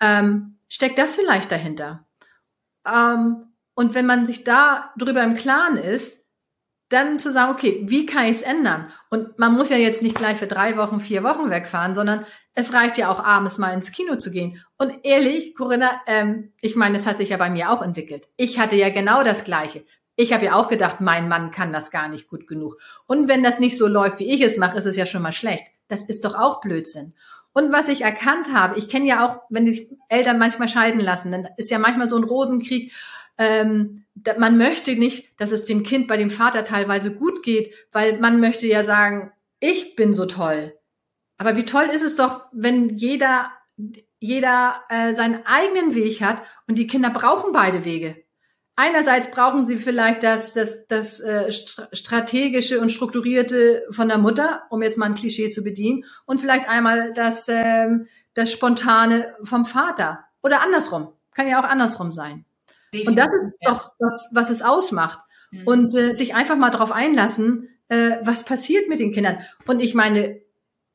Ähm, 0.00 0.55
steckt 0.68 0.98
das 0.98 1.14
vielleicht 1.14 1.50
dahinter? 1.50 2.06
Ähm, 2.86 3.52
und 3.74 3.94
wenn 3.94 4.06
man 4.06 4.26
sich 4.26 4.44
da 4.44 4.92
drüber 4.96 5.22
im 5.22 5.34
Klaren 5.34 5.76
ist, 5.76 6.26
dann 6.88 7.18
zu 7.18 7.32
sagen, 7.32 7.52
okay, 7.52 7.82
wie 7.86 8.06
kann 8.06 8.26
ich 8.26 8.36
es 8.36 8.42
ändern? 8.42 8.92
Und 9.10 9.38
man 9.38 9.54
muss 9.54 9.70
ja 9.70 9.76
jetzt 9.76 10.02
nicht 10.02 10.16
gleich 10.16 10.38
für 10.38 10.46
drei 10.46 10.76
Wochen, 10.76 11.00
vier 11.00 11.24
Wochen 11.24 11.50
wegfahren, 11.50 11.94
sondern 11.94 12.24
es 12.54 12.72
reicht 12.72 12.96
ja 12.96 13.10
auch 13.10 13.22
abends 13.22 13.58
mal 13.58 13.74
ins 13.74 13.90
Kino 13.90 14.16
zu 14.16 14.30
gehen. 14.30 14.62
Und 14.78 15.04
ehrlich, 15.04 15.56
Corinna, 15.56 16.00
ähm, 16.06 16.52
ich 16.60 16.76
meine, 16.76 16.96
das 16.96 17.06
hat 17.06 17.16
sich 17.16 17.30
ja 17.30 17.36
bei 17.36 17.50
mir 17.50 17.70
auch 17.70 17.82
entwickelt. 17.82 18.28
Ich 18.36 18.58
hatte 18.58 18.76
ja 18.76 18.88
genau 18.90 19.24
das 19.24 19.42
Gleiche. 19.42 19.84
Ich 20.14 20.32
habe 20.32 20.46
ja 20.46 20.54
auch 20.54 20.68
gedacht, 20.68 21.00
mein 21.00 21.28
Mann 21.28 21.50
kann 21.50 21.72
das 21.72 21.90
gar 21.90 22.08
nicht 22.08 22.28
gut 22.28 22.46
genug. 22.46 22.78
Und 23.06 23.28
wenn 23.28 23.42
das 23.42 23.58
nicht 23.58 23.76
so 23.76 23.88
läuft, 23.88 24.20
wie 24.20 24.32
ich 24.32 24.40
es 24.40 24.56
mache, 24.56 24.78
ist 24.78 24.86
es 24.86 24.96
ja 24.96 25.06
schon 25.06 25.22
mal 25.22 25.32
schlecht. 25.32 25.64
Das 25.88 26.04
ist 26.04 26.24
doch 26.24 26.34
auch 26.34 26.60
Blödsinn. 26.60 27.14
Und 27.56 27.72
was 27.72 27.88
ich 27.88 28.02
erkannt 28.02 28.52
habe, 28.52 28.76
ich 28.76 28.86
kenne 28.86 29.06
ja 29.06 29.26
auch, 29.26 29.40
wenn 29.48 29.64
sich 29.64 29.88
Eltern 30.10 30.38
manchmal 30.38 30.68
scheiden 30.68 31.00
lassen, 31.00 31.32
dann 31.32 31.48
ist 31.56 31.70
ja 31.70 31.78
manchmal 31.78 32.06
so 32.06 32.18
ein 32.18 32.24
Rosenkrieg. 32.24 32.92
Ähm, 33.38 34.04
man 34.38 34.58
möchte 34.58 34.94
nicht, 34.94 35.40
dass 35.40 35.52
es 35.52 35.64
dem 35.64 35.82
Kind 35.82 36.06
bei 36.06 36.18
dem 36.18 36.28
Vater 36.28 36.64
teilweise 36.64 37.14
gut 37.14 37.42
geht, 37.42 37.72
weil 37.92 38.18
man 38.18 38.40
möchte 38.40 38.66
ja 38.66 38.82
sagen, 38.82 39.32
ich 39.58 39.96
bin 39.96 40.12
so 40.12 40.26
toll. 40.26 40.74
Aber 41.38 41.56
wie 41.56 41.64
toll 41.64 41.86
ist 41.86 42.02
es 42.02 42.14
doch, 42.14 42.44
wenn 42.52 42.98
jeder 42.98 43.50
jeder 44.18 44.82
äh, 44.90 45.14
seinen 45.14 45.46
eigenen 45.46 45.94
Weg 45.94 46.20
hat 46.20 46.42
und 46.66 46.76
die 46.76 46.86
Kinder 46.86 47.08
brauchen 47.08 47.52
beide 47.52 47.86
Wege. 47.86 48.22
Einerseits 48.78 49.30
brauchen 49.30 49.64
sie 49.64 49.78
vielleicht 49.78 50.22
das, 50.22 50.52
das, 50.52 50.86
das 50.86 51.18
äh, 51.20 51.50
strategische 51.92 52.78
und 52.78 52.92
strukturierte 52.92 53.86
von 53.90 54.08
der 54.08 54.18
Mutter, 54.18 54.64
um 54.68 54.82
jetzt 54.82 54.98
mal 54.98 55.06
ein 55.06 55.14
Klischee 55.14 55.48
zu 55.48 55.62
bedienen, 55.62 56.04
und 56.26 56.42
vielleicht 56.42 56.68
einmal 56.68 57.12
das, 57.14 57.46
ähm, 57.48 58.06
das 58.34 58.52
spontane 58.52 59.34
vom 59.42 59.64
Vater 59.64 60.24
oder 60.42 60.60
andersrum. 60.60 61.08
Kann 61.34 61.48
ja 61.48 61.58
auch 61.58 61.68
andersrum 61.68 62.12
sein. 62.12 62.44
Definitiv, 62.92 63.08
und 63.08 63.16
das 63.16 63.32
ist 63.32 63.58
ja. 63.62 63.70
doch 63.70 63.92
das, 63.98 64.28
was 64.32 64.50
es 64.50 64.60
ausmacht. 64.60 65.20
Mhm. 65.50 65.66
Und 65.66 65.94
äh, 65.94 66.14
sich 66.14 66.34
einfach 66.34 66.56
mal 66.56 66.70
darauf 66.70 66.92
einlassen, 66.92 67.70
äh, 67.88 68.18
was 68.22 68.44
passiert 68.44 68.88
mit 68.88 68.98
den 68.98 69.12
Kindern. 69.12 69.38
Und 69.66 69.80
ich 69.80 69.94
meine, 69.94 70.40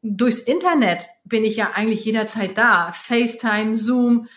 durchs 0.03 0.39
Internet 0.39 1.09
bin 1.25 1.45
ich 1.45 1.55
ja 1.55 1.71
eigentlich 1.73 2.05
jederzeit 2.05 2.57
da. 2.57 2.91
FaceTime, 2.91 3.75
Zoom, 3.75 4.27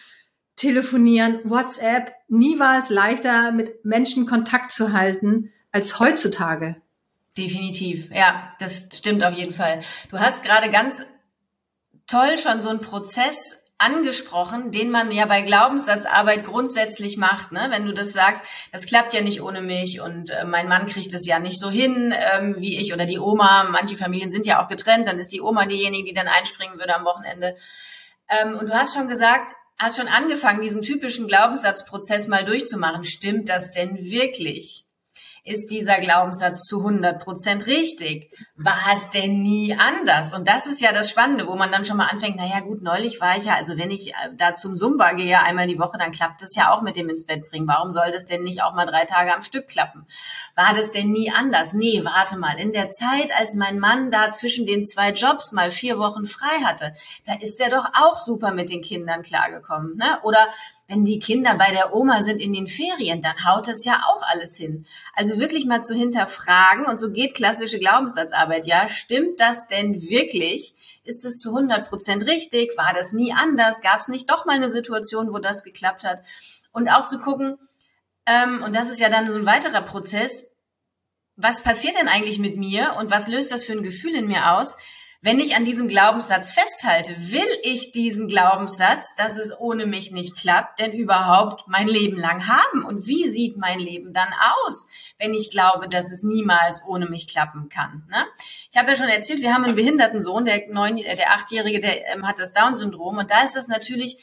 telefonieren, 0.56 1.40
WhatsApp. 1.44 2.12
Nie 2.28 2.58
war 2.58 2.78
es 2.78 2.90
leichter, 2.90 3.52
mit 3.52 3.84
Menschen 3.84 4.26
Kontakt 4.26 4.70
zu 4.72 4.92
halten 4.92 5.52
als 5.72 5.98
heutzutage. 5.98 6.76
Definitiv, 7.36 8.10
ja, 8.14 8.52
das 8.60 8.88
stimmt 8.94 9.24
auf 9.24 9.34
jeden 9.34 9.52
Fall. 9.52 9.80
Du 10.10 10.20
hast 10.20 10.44
gerade 10.44 10.70
ganz 10.70 11.04
toll 12.06 12.38
schon 12.38 12.60
so 12.60 12.68
einen 12.68 12.80
Prozess 12.80 13.64
angesprochen, 13.78 14.70
den 14.70 14.90
man 14.90 15.10
ja 15.10 15.26
bei 15.26 15.42
Glaubenssatzarbeit 15.42 16.44
grundsätzlich 16.44 17.16
macht. 17.16 17.50
Ne? 17.50 17.66
Wenn 17.70 17.86
du 17.86 17.92
das 17.92 18.12
sagst, 18.12 18.44
das 18.72 18.86
klappt 18.86 19.12
ja 19.14 19.20
nicht 19.20 19.42
ohne 19.42 19.60
mich 19.60 20.00
und 20.00 20.30
äh, 20.30 20.44
mein 20.44 20.68
Mann 20.68 20.86
kriegt 20.86 21.12
es 21.12 21.26
ja 21.26 21.40
nicht 21.40 21.58
so 21.58 21.70
hin 21.70 22.14
ähm, 22.16 22.54
wie 22.58 22.78
ich 22.78 22.92
oder 22.92 23.04
die 23.04 23.18
Oma. 23.18 23.64
Manche 23.64 23.96
Familien 23.96 24.30
sind 24.30 24.46
ja 24.46 24.62
auch 24.62 24.68
getrennt, 24.68 25.08
dann 25.08 25.18
ist 25.18 25.32
die 25.32 25.40
Oma 25.40 25.66
diejenige, 25.66 26.08
die 26.08 26.14
dann 26.14 26.28
einspringen 26.28 26.78
würde 26.78 26.94
am 26.94 27.04
Wochenende. 27.04 27.56
Ähm, 28.28 28.56
und 28.56 28.66
du 28.66 28.74
hast 28.74 28.94
schon 28.94 29.08
gesagt, 29.08 29.54
hast 29.78 29.96
schon 29.96 30.08
angefangen, 30.08 30.62
diesen 30.62 30.82
typischen 30.82 31.26
Glaubenssatzprozess 31.26 32.28
mal 32.28 32.44
durchzumachen. 32.44 33.04
Stimmt 33.04 33.48
das 33.48 33.72
denn 33.72 33.98
wirklich? 33.98 34.83
Ist 35.46 35.70
dieser 35.70 35.98
Glaubenssatz 36.00 36.62
zu 36.62 36.78
100 36.78 37.22
Prozent 37.22 37.66
richtig? 37.66 38.32
War 38.56 38.94
es 38.94 39.10
denn 39.10 39.42
nie 39.42 39.76
anders? 39.78 40.32
Und 40.32 40.48
das 40.48 40.66
ist 40.66 40.80
ja 40.80 40.90
das 40.90 41.10
Spannende, 41.10 41.46
wo 41.46 41.54
man 41.54 41.70
dann 41.70 41.84
schon 41.84 41.98
mal 41.98 42.06
anfängt, 42.06 42.36
naja 42.36 42.60
gut, 42.60 42.80
neulich 42.80 43.20
war 43.20 43.36
ich 43.36 43.44
ja, 43.44 43.54
also 43.54 43.76
wenn 43.76 43.90
ich 43.90 44.12
äh, 44.12 44.34
da 44.36 44.54
zum 44.54 44.74
Zumba 44.74 45.12
gehe 45.12 45.38
einmal 45.38 45.66
die 45.66 45.78
Woche, 45.78 45.98
dann 45.98 46.12
klappt 46.12 46.40
das 46.40 46.56
ja 46.56 46.72
auch 46.72 46.80
mit 46.80 46.96
dem 46.96 47.10
ins 47.10 47.26
Bett 47.26 47.46
bringen. 47.50 47.68
Warum 47.68 47.92
soll 47.92 48.10
das 48.10 48.24
denn 48.24 48.42
nicht 48.42 48.62
auch 48.62 48.74
mal 48.74 48.86
drei 48.86 49.04
Tage 49.04 49.34
am 49.34 49.42
Stück 49.42 49.68
klappen? 49.68 50.06
War 50.54 50.72
das 50.72 50.92
denn 50.92 51.12
nie 51.12 51.30
anders? 51.30 51.74
Nee, 51.74 52.02
warte 52.04 52.38
mal, 52.38 52.58
in 52.58 52.72
der 52.72 52.88
Zeit, 52.88 53.30
als 53.38 53.54
mein 53.54 53.78
Mann 53.78 54.10
da 54.10 54.30
zwischen 54.30 54.64
den 54.64 54.82
zwei 54.86 55.10
Jobs 55.10 55.52
mal 55.52 55.70
vier 55.70 55.98
Wochen 55.98 56.24
frei 56.24 56.62
hatte, 56.64 56.94
da 57.26 57.34
ist 57.34 57.60
er 57.60 57.68
doch 57.68 57.90
auch 58.00 58.16
super 58.16 58.52
mit 58.52 58.70
den 58.70 58.80
Kindern 58.80 59.20
klargekommen. 59.20 59.96
Ne? 59.96 60.18
Oder 60.22 60.48
wenn 60.86 61.04
die 61.04 61.18
Kinder 61.18 61.56
bei 61.56 61.70
der 61.70 61.94
Oma 61.94 62.22
sind 62.22 62.40
in 62.40 62.52
den 62.52 62.66
Ferien, 62.66 63.22
dann 63.22 63.44
haut 63.44 63.68
das 63.68 63.84
ja 63.84 64.02
auch 64.06 64.22
alles 64.22 64.56
hin. 64.56 64.86
Also 65.14 65.38
wirklich 65.38 65.64
mal 65.64 65.82
zu 65.82 65.94
hinterfragen 65.94 66.84
und 66.84 67.00
so 67.00 67.10
geht 67.10 67.34
klassische 67.34 67.78
Glaubenssatzarbeit. 67.78 68.66
Ja, 68.66 68.88
stimmt 68.88 69.40
das 69.40 69.66
denn 69.66 70.02
wirklich? 70.02 70.74
Ist 71.04 71.24
es 71.24 71.38
zu 71.38 71.50
100 71.50 71.88
Prozent 71.88 72.26
richtig? 72.26 72.76
War 72.76 72.92
das 72.94 73.12
nie 73.12 73.32
anders? 73.32 73.80
Gab 73.80 74.00
es 74.00 74.08
nicht 74.08 74.28
doch 74.30 74.44
mal 74.44 74.56
eine 74.56 74.68
Situation, 74.68 75.32
wo 75.32 75.38
das 75.38 75.64
geklappt 75.64 76.04
hat? 76.04 76.22
Und 76.72 76.88
auch 76.88 77.04
zu 77.04 77.18
gucken, 77.18 77.56
ähm, 78.26 78.62
und 78.62 78.74
das 78.74 78.88
ist 78.88 79.00
ja 79.00 79.08
dann 79.08 79.26
so 79.26 79.34
ein 79.34 79.46
weiterer 79.46 79.82
Prozess, 79.82 80.50
was 81.36 81.62
passiert 81.62 81.96
denn 81.98 82.08
eigentlich 82.08 82.38
mit 82.38 82.56
mir 82.56 82.96
und 82.98 83.10
was 83.10 83.26
löst 83.26 83.50
das 83.52 83.64
für 83.64 83.72
ein 83.72 83.82
Gefühl 83.82 84.14
in 84.14 84.26
mir 84.26 84.52
aus, 84.52 84.76
wenn 85.24 85.40
ich 85.40 85.56
an 85.56 85.64
diesem 85.64 85.88
Glaubenssatz 85.88 86.52
festhalte, 86.52 87.14
will 87.32 87.48
ich 87.62 87.92
diesen 87.92 88.28
Glaubenssatz, 88.28 89.14
dass 89.14 89.38
es 89.38 89.58
ohne 89.58 89.86
mich 89.86 90.10
nicht 90.10 90.36
klappt, 90.36 90.80
denn 90.80 90.92
überhaupt 90.92 91.66
mein 91.66 91.88
Leben 91.88 92.18
lang 92.18 92.46
haben? 92.46 92.84
Und 92.84 93.06
wie 93.06 93.26
sieht 93.30 93.56
mein 93.56 93.78
Leben 93.78 94.12
dann 94.12 94.28
aus, 94.66 94.86
wenn 95.18 95.32
ich 95.32 95.48
glaube, 95.48 95.88
dass 95.88 96.12
es 96.12 96.24
niemals 96.24 96.84
ohne 96.86 97.06
mich 97.06 97.26
klappen 97.26 97.70
kann? 97.70 98.06
Ne? 98.10 98.22
Ich 98.70 98.76
habe 98.76 98.90
ja 98.90 98.96
schon 98.96 99.08
erzählt, 99.08 99.40
wir 99.40 99.54
haben 99.54 99.64
einen 99.64 99.76
behinderten 99.76 100.20
Sohn, 100.20 100.44
der, 100.44 100.68
neun, 100.68 100.96
der 100.96 101.32
achtjährige, 101.32 101.80
der 101.80 102.14
ähm, 102.14 102.28
hat 102.28 102.38
das 102.38 102.52
Down-Syndrom. 102.52 103.16
Und 103.16 103.30
da 103.30 103.44
ist 103.44 103.56
es 103.56 103.66
natürlich 103.66 104.18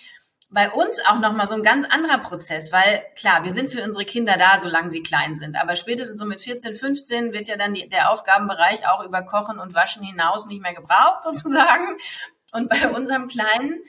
bei 0.51 0.69
uns 0.69 0.99
auch 1.07 1.19
nochmal 1.19 1.47
so 1.47 1.55
ein 1.55 1.63
ganz 1.63 1.85
anderer 1.85 2.17
Prozess, 2.17 2.73
weil 2.73 3.05
klar, 3.15 3.45
wir 3.45 3.51
sind 3.51 3.69
für 3.69 3.83
unsere 3.83 4.03
Kinder 4.03 4.35
da, 4.37 4.57
solange 4.59 4.89
sie 4.89 5.01
klein 5.01 5.37
sind. 5.37 5.55
Aber 5.55 5.75
spätestens 5.75 6.17
so 6.17 6.25
mit 6.25 6.41
14, 6.41 6.73
15 6.73 7.31
wird 7.31 7.47
ja 7.47 7.55
dann 7.55 7.73
die, 7.73 7.87
der 7.87 8.11
Aufgabenbereich 8.11 8.85
auch 8.87 9.03
über 9.03 9.21
Kochen 9.21 9.59
und 9.59 9.73
Waschen 9.73 10.03
hinaus 10.03 10.45
nicht 10.47 10.61
mehr 10.61 10.73
gebraucht 10.73 11.23
sozusagen. 11.23 11.97
Und 12.51 12.69
bei 12.69 12.89
unserem 12.89 13.29
Kleinen 13.29 13.79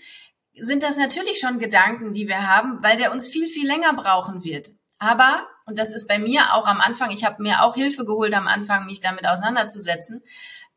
sind 0.55 0.85
das 0.85 0.97
natürlich 0.97 1.41
schon 1.41 1.59
Gedanken, 1.59 2.13
die 2.13 2.29
wir 2.29 2.47
haben, 2.47 2.79
weil 2.81 2.97
der 2.97 3.11
uns 3.11 3.27
viel, 3.27 3.49
viel 3.49 3.67
länger 3.67 3.95
brauchen 3.95 4.45
wird. 4.45 4.71
Aber, 4.99 5.49
und 5.67 5.79
das 5.79 5.93
ist 5.93 6.07
bei 6.07 6.21
mir 6.21 6.55
auch 6.55 6.69
am 6.69 6.81
Anfang, 6.81 7.11
ich 7.11 7.25
habe 7.25 7.43
mir 7.43 7.65
auch 7.65 7.75
Hilfe 7.75 8.05
geholt 8.05 8.35
am 8.35 8.47
Anfang, 8.47 8.87
mich 8.87 9.01
damit 9.01 9.27
auseinanderzusetzen, 9.27 10.23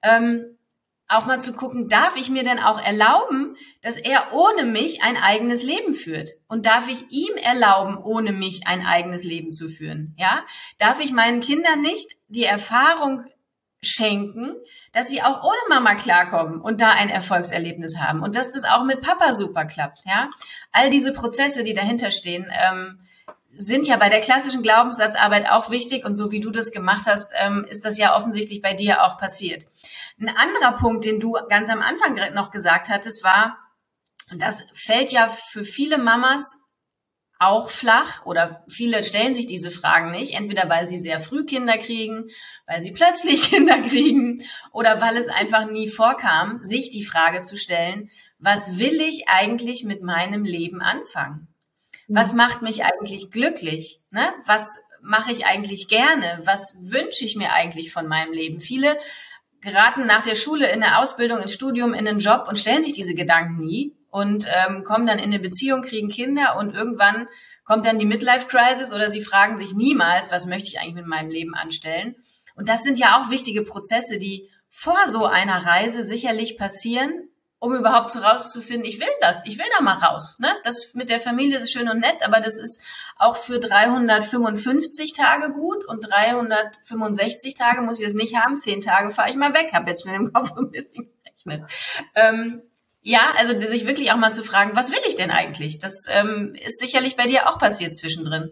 ähm, 0.02 0.58
auch 1.08 1.26
mal 1.26 1.40
zu 1.40 1.54
gucken, 1.54 1.88
darf 1.88 2.18
ich 2.18 2.30
mir 2.30 2.44
denn 2.44 2.60
auch 2.60 2.82
erlauben, 2.82 3.56
dass 3.82 3.98
er 3.98 4.34
ohne 4.34 4.66
mich 4.66 5.04
ein 5.04 5.18
eigenes 5.18 5.64
Leben 5.64 5.94
führt? 5.94 6.30
Und 6.48 6.66
darf 6.66 6.88
ich 6.90 7.10
ihm 7.10 7.36
erlauben, 7.38 7.98
ohne 7.98 8.32
mich 8.32 8.68
ein 8.68 8.86
eigenes 8.86 9.24
Leben 9.24 9.52
zu 9.52 9.68
führen? 9.68 10.16
Ja? 10.18 10.40
Darf 10.80 11.00
ich 11.02 11.12
meinen 11.12 11.42
Kindern 11.42 11.82
nicht 11.82 12.18
die 12.28 12.46
Erfahrung 12.46 13.26
schenken, 13.82 14.56
dass 14.94 15.10
sie 15.10 15.22
auch 15.22 15.44
ohne 15.44 15.56
Mama 15.70 15.96
klarkommen 15.96 16.60
und 16.60 16.82
da 16.82 16.92
ein 16.92 17.10
Erfolgserlebnis 17.10 17.98
haben 17.98 18.22
und 18.24 18.36
dass 18.36 18.52
das 18.52 18.64
auch 18.64 18.84
mit 18.84 19.02
Papa 19.02 19.34
super 19.34 19.66
klappt, 19.66 20.00
ja? 20.06 20.30
All 20.72 20.90
diese 20.90 21.14
Prozesse, 21.14 21.64
die 21.64 21.76
dahinter 21.76 22.10
stehen, 22.10 22.52
ähm, 22.52 23.00
sind 23.58 23.88
ja 23.88 23.98
bei 23.98 24.10
der 24.10 24.20
klassischen 24.20 24.62
Glaubenssatzarbeit 24.62 25.50
auch 25.50 25.70
wichtig 25.70 26.06
und 26.06 26.16
so 26.16 26.32
wie 26.32 26.40
du 26.40 26.52
das 26.52 26.72
gemacht 26.72 27.06
hast, 27.06 27.32
ähm, 27.40 27.66
ist 27.70 27.86
das 27.86 27.98
ja 27.98 28.16
offensichtlich 28.16 28.62
bei 28.62 28.74
dir 28.74 29.04
auch 29.04 29.18
passiert. 29.18 29.66
Ein 30.20 30.30
anderer 30.30 30.74
Punkt, 30.74 31.06
den 31.06 31.20
du 31.20 31.38
ganz 31.50 31.70
am 31.70 31.82
Anfang 31.82 32.34
noch 32.34 32.52
gesagt 32.52 32.90
hattest, 32.90 33.24
war, 33.24 33.58
und 34.32 34.42
das 34.42 34.66
fällt 34.74 35.12
ja 35.12 35.28
für 35.28 35.64
viele 35.64 35.98
Mamas 35.98 36.58
auch 37.38 37.70
flach 37.70 38.26
oder 38.26 38.64
viele 38.68 39.04
stellen 39.04 39.36
sich 39.36 39.46
diese 39.46 39.70
Fragen 39.70 40.12
nicht, 40.12 40.34
entweder 40.34 40.70
weil 40.70 40.88
sie 40.88 40.98
sehr 40.98 41.20
früh 41.20 41.46
Kinder 41.46 41.78
kriegen, 41.78 42.30
weil 42.66 42.82
sie 42.82 42.92
plötzlich 42.92 43.42
Kinder 43.50 43.82
kriegen 43.82 44.42
oder 44.72 45.02
weil 45.02 45.18
es 45.18 45.28
einfach 45.28 45.70
nie 45.70 45.90
vorkam, 45.90 46.60
sich 46.64 46.90
die 46.92 47.04
Frage 47.04 47.42
zu 47.42 47.58
stellen, 47.58 48.10
was 48.40 48.80
will 48.80 49.02
ich 49.02 49.28
eigentlich 49.28 49.84
mit 49.84 50.02
meinem 50.02 50.46
Leben 50.46 50.82
anfangen? 50.82 51.48
Was 52.08 52.32
mhm. 52.32 52.38
macht 52.38 52.62
mich 52.62 52.84
eigentlich 52.84 53.32
glücklich? 53.32 54.02
Ne? 54.12 54.28
Was 54.46 54.68
mache 55.02 55.32
ich 55.32 55.46
eigentlich 55.46 55.88
gerne? 55.88 56.40
Was 56.44 56.76
wünsche 56.80 57.26
ich 57.26 57.36
mir 57.36 57.54
eigentlich 57.54 57.92
von 57.92 58.08
meinem 58.08 58.34
Leben? 58.34 58.60
Viele 58.60 58.98
geraten 59.62 60.06
nach 60.06 60.22
der 60.22 60.36
Schule 60.36 60.68
in 60.68 60.84
eine 60.84 61.00
Ausbildung, 61.00 61.40
ins 61.40 61.54
Studium, 61.54 61.94
in 61.94 62.08
einen 62.08 62.20
Job 62.20 62.46
und 62.48 62.60
stellen 62.60 62.84
sich 62.84 62.94
diese 62.94 63.16
Gedanken 63.16 63.58
nie 63.58 63.96
und 64.12 64.46
ähm, 64.48 64.84
kommen 64.84 65.08
dann 65.08 65.18
in 65.18 65.26
eine 65.26 65.40
Beziehung, 65.40 65.82
kriegen 65.82 66.10
Kinder 66.10 66.56
und 66.58 66.76
irgendwann 66.76 67.28
kommt 67.66 67.86
dann 67.86 67.98
die 68.00 68.06
Midlife-Crisis 68.06 68.94
oder 68.94 69.10
sie 69.10 69.22
fragen 69.22 69.58
sich 69.58 69.74
niemals, 69.74 70.32
was 70.32 70.46
möchte 70.46 70.68
ich 70.68 70.80
eigentlich 70.80 70.96
mit 70.96 71.08
meinem 71.08 71.30
Leben 71.30 71.56
anstellen? 71.56 72.16
Und 72.56 72.70
das 72.70 72.84
sind 72.84 73.00
ja 73.00 73.20
auch 73.20 73.32
wichtige 73.32 73.64
Prozesse, 73.64 74.18
die 74.18 74.50
vor 74.70 74.98
so 75.08 75.26
einer 75.26 75.66
Reise 75.66 76.04
sicherlich 76.04 76.58
passieren, 76.58 77.30
um 77.66 77.76
überhaupt 77.76 78.12
so 78.12 78.20
rauszufinden, 78.20 78.86
ich 78.86 79.00
will 79.00 79.08
das, 79.22 79.44
ich 79.48 79.58
will 79.58 79.66
da 79.76 79.84
mal 79.84 79.98
raus. 79.98 80.38
Ne? 80.38 80.50
Das 80.64 80.94
mit 80.94 81.10
der 81.10 81.20
Familie 81.20 81.58
ist 81.58 81.74
schön 81.74 81.90
und 81.90 82.00
nett, 82.00 82.22
aber 82.24 82.40
das 82.40 82.60
ist 82.60 82.80
auch 83.18 83.36
für 83.36 83.60
355 83.60 85.14
Tage 85.14 85.52
gut 85.52 85.84
und 85.84 86.02
365 86.08 87.56
Tage 87.56 87.82
muss 87.82 88.00
ich 88.00 88.06
das 88.06 88.14
nicht 88.14 88.36
haben. 88.36 88.60
Zehn 88.60 88.82
Tage 88.82 89.10
fahre 89.10 89.32
ich 89.32 89.36
mal 89.36 89.56
weg, 89.56 89.72
habe 89.74 89.90
jetzt 89.90 90.04
schnell 90.04 90.14
im 90.14 90.32
Kopf 90.32 90.56
ein 90.56 90.70
bisschen 90.70 91.10
gerechnet. 91.24 91.72
Ähm, 92.14 92.62
ja, 93.02 93.22
also 93.36 93.60
sich 93.60 93.88
wirklich 93.88 94.12
auch 94.12 94.18
mal 94.18 94.32
zu 94.32 94.44
fragen, 94.44 94.76
was 94.76 94.92
will 94.92 95.02
ich 95.08 95.16
denn 95.16 95.32
eigentlich? 95.32 95.80
Das 95.80 96.06
ähm, 96.08 96.54
ist 96.64 96.78
sicherlich 96.78 97.16
bei 97.16 97.26
dir 97.26 97.50
auch 97.50 97.58
passiert 97.58 97.96
zwischendrin. 97.96 98.52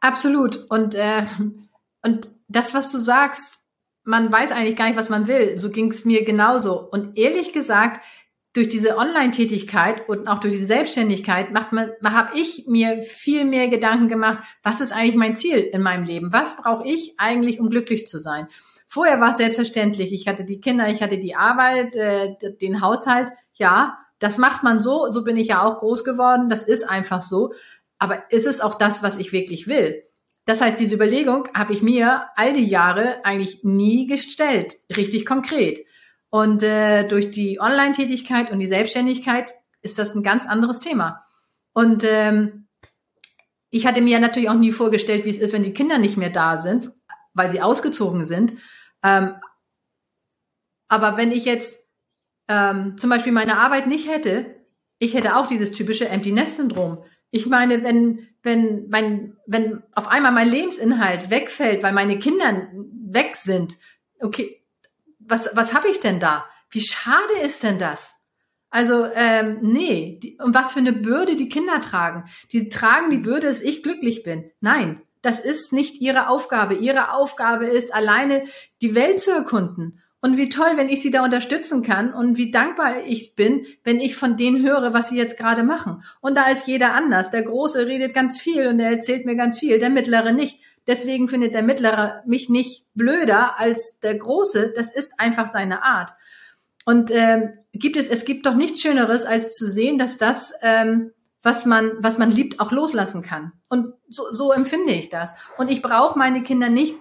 Absolut. 0.00 0.56
Und, 0.70 0.94
äh, 0.94 1.22
und 2.02 2.30
das, 2.48 2.72
was 2.72 2.90
du 2.90 2.98
sagst, 2.98 3.57
man 4.08 4.32
weiß 4.32 4.52
eigentlich 4.52 4.74
gar 4.74 4.86
nicht, 4.86 4.96
was 4.96 5.10
man 5.10 5.28
will. 5.28 5.58
So 5.58 5.68
ging 5.68 5.90
es 5.90 6.06
mir 6.06 6.24
genauso. 6.24 6.80
Und 6.80 7.18
ehrlich 7.18 7.52
gesagt, 7.52 8.02
durch 8.54 8.70
diese 8.70 8.96
Online-Tätigkeit 8.96 10.08
und 10.08 10.28
auch 10.28 10.38
durch 10.38 10.54
die 10.54 10.64
Selbstständigkeit 10.64 11.52
macht 11.52 11.72
man, 11.72 11.90
habe 12.02 12.30
ich 12.34 12.64
mir 12.66 13.02
viel 13.02 13.44
mehr 13.44 13.68
Gedanken 13.68 14.08
gemacht, 14.08 14.38
was 14.62 14.80
ist 14.80 14.92
eigentlich 14.92 15.16
mein 15.16 15.36
Ziel 15.36 15.58
in 15.58 15.82
meinem 15.82 16.04
Leben? 16.04 16.32
Was 16.32 16.56
brauche 16.56 16.88
ich 16.88 17.16
eigentlich, 17.18 17.60
um 17.60 17.68
glücklich 17.68 18.08
zu 18.08 18.18
sein? 18.18 18.48
Vorher 18.86 19.20
war 19.20 19.32
es 19.32 19.36
selbstverständlich. 19.36 20.14
Ich 20.14 20.26
hatte 20.26 20.44
die 20.44 20.62
Kinder, 20.62 20.88
ich 20.88 21.02
hatte 21.02 21.18
die 21.18 21.36
Arbeit, 21.36 21.94
äh, 21.94 22.34
den 22.62 22.80
Haushalt. 22.80 23.28
Ja, 23.52 23.98
das 24.20 24.38
macht 24.38 24.62
man 24.62 24.78
so. 24.78 25.12
So 25.12 25.22
bin 25.22 25.36
ich 25.36 25.48
ja 25.48 25.62
auch 25.62 25.76
groß 25.76 26.02
geworden. 26.02 26.48
Das 26.48 26.62
ist 26.62 26.88
einfach 26.88 27.20
so. 27.20 27.52
Aber 27.98 28.22
ist 28.30 28.46
es 28.46 28.62
auch 28.62 28.76
das, 28.76 29.02
was 29.02 29.18
ich 29.18 29.32
wirklich 29.32 29.68
will? 29.68 30.02
Das 30.48 30.62
heißt, 30.62 30.80
diese 30.80 30.94
Überlegung 30.94 31.46
habe 31.52 31.74
ich 31.74 31.82
mir 31.82 32.30
all 32.34 32.54
die 32.54 32.64
Jahre 32.64 33.22
eigentlich 33.22 33.64
nie 33.64 34.06
gestellt, 34.06 34.78
richtig 34.96 35.26
konkret. 35.26 35.84
Und 36.30 36.62
äh, 36.62 37.06
durch 37.06 37.30
die 37.30 37.60
Online-Tätigkeit 37.60 38.50
und 38.50 38.58
die 38.58 38.66
Selbstständigkeit 38.66 39.52
ist 39.82 39.98
das 39.98 40.14
ein 40.14 40.22
ganz 40.22 40.46
anderes 40.46 40.80
Thema. 40.80 41.22
Und 41.74 42.02
ähm, 42.02 42.66
ich 43.68 43.86
hatte 43.86 44.00
mir 44.00 44.20
natürlich 44.20 44.48
auch 44.48 44.54
nie 44.54 44.72
vorgestellt, 44.72 45.26
wie 45.26 45.28
es 45.28 45.38
ist, 45.38 45.52
wenn 45.52 45.64
die 45.64 45.74
Kinder 45.74 45.98
nicht 45.98 46.16
mehr 46.16 46.30
da 46.30 46.56
sind, 46.56 46.92
weil 47.34 47.50
sie 47.50 47.60
ausgezogen 47.60 48.24
sind. 48.24 48.54
Ähm, 49.02 49.34
aber 50.88 51.18
wenn 51.18 51.30
ich 51.30 51.44
jetzt 51.44 51.76
ähm, 52.48 52.96
zum 52.96 53.10
Beispiel 53.10 53.32
meine 53.32 53.58
Arbeit 53.58 53.86
nicht 53.86 54.08
hätte, 54.08 54.64
ich 54.98 55.12
hätte 55.12 55.36
auch 55.36 55.46
dieses 55.46 55.72
typische 55.72 56.08
Empty 56.08 56.32
Nest 56.32 56.56
Syndrom. 56.56 57.04
Ich 57.30 57.44
meine, 57.44 57.84
wenn, 57.84 58.26
wenn, 58.48 58.88
mein, 58.88 59.36
wenn 59.46 59.82
auf 59.94 60.08
einmal 60.08 60.32
mein 60.32 60.48
Lebensinhalt 60.48 61.30
wegfällt, 61.30 61.82
weil 61.82 61.92
meine 61.92 62.18
Kinder 62.18 62.68
weg 62.72 63.36
sind, 63.36 63.76
okay, 64.20 64.64
was, 65.18 65.50
was 65.52 65.74
habe 65.74 65.88
ich 65.88 66.00
denn 66.00 66.18
da? 66.18 66.46
Wie 66.70 66.80
schade 66.80 67.40
ist 67.44 67.62
denn 67.62 67.78
das? 67.78 68.14
Also, 68.70 69.06
ähm, 69.14 69.58
nee, 69.60 70.18
die, 70.22 70.38
und 70.42 70.54
was 70.54 70.72
für 70.72 70.80
eine 70.80 70.92
Bürde 70.92 71.36
die 71.36 71.48
Kinder 71.48 71.80
tragen. 71.80 72.24
Die 72.52 72.68
tragen 72.68 73.10
die 73.10 73.18
Bürde, 73.18 73.46
dass 73.46 73.60
ich 73.60 73.82
glücklich 73.82 74.22
bin. 74.22 74.50
Nein, 74.60 75.02
das 75.22 75.40
ist 75.40 75.72
nicht 75.72 76.00
ihre 76.00 76.28
Aufgabe. 76.28 76.74
Ihre 76.74 77.12
Aufgabe 77.12 77.66
ist, 77.66 77.94
alleine 77.94 78.44
die 78.80 78.94
Welt 78.94 79.20
zu 79.20 79.30
erkunden 79.30 80.02
Und 80.20 80.36
wie 80.36 80.48
toll, 80.48 80.72
wenn 80.74 80.88
ich 80.88 81.00
sie 81.00 81.12
da 81.12 81.22
unterstützen 81.22 81.82
kann 81.82 82.12
und 82.12 82.38
wie 82.38 82.50
dankbar 82.50 83.04
ich 83.06 83.36
bin, 83.36 83.66
wenn 83.84 84.00
ich 84.00 84.16
von 84.16 84.36
denen 84.36 84.66
höre, 84.66 84.92
was 84.92 85.10
sie 85.10 85.16
jetzt 85.16 85.38
gerade 85.38 85.62
machen. 85.62 86.02
Und 86.20 86.36
da 86.36 86.50
ist 86.50 86.66
jeder 86.66 86.92
anders. 86.92 87.30
Der 87.30 87.42
Große 87.42 87.86
redet 87.86 88.14
ganz 88.14 88.40
viel 88.40 88.66
und 88.66 88.80
er 88.80 88.90
erzählt 88.90 89.26
mir 89.26 89.36
ganz 89.36 89.60
viel, 89.60 89.78
der 89.78 89.90
Mittlere 89.90 90.32
nicht. 90.32 90.60
Deswegen 90.88 91.28
findet 91.28 91.54
der 91.54 91.62
Mittlere 91.62 92.22
mich 92.26 92.48
nicht 92.48 92.86
blöder 92.94 93.60
als 93.60 94.00
der 94.00 94.16
Große. 94.16 94.72
Das 94.74 94.92
ist 94.92 95.12
einfach 95.18 95.46
seine 95.46 95.84
Art. 95.84 96.14
Und 96.84 97.10
ähm, 97.12 97.52
gibt 97.72 97.96
es, 97.96 98.08
es 98.08 98.24
gibt 98.24 98.46
doch 98.46 98.54
nichts 98.54 98.80
Schöneres, 98.80 99.24
als 99.24 99.52
zu 99.52 99.68
sehen, 99.68 99.98
dass 99.98 100.18
das, 100.18 100.52
ähm, 100.62 101.12
was 101.42 101.66
man, 101.66 101.92
was 102.00 102.18
man 102.18 102.30
liebt, 102.30 102.58
auch 102.58 102.72
loslassen 102.72 103.22
kann. 103.22 103.52
Und 103.68 103.92
so, 104.08 104.32
so 104.32 104.50
empfinde 104.50 104.92
ich 104.92 105.10
das. 105.10 105.34
Und 105.58 105.70
ich 105.70 105.82
brauche 105.82 106.18
meine 106.18 106.42
Kinder 106.42 106.70
nicht 106.70 106.96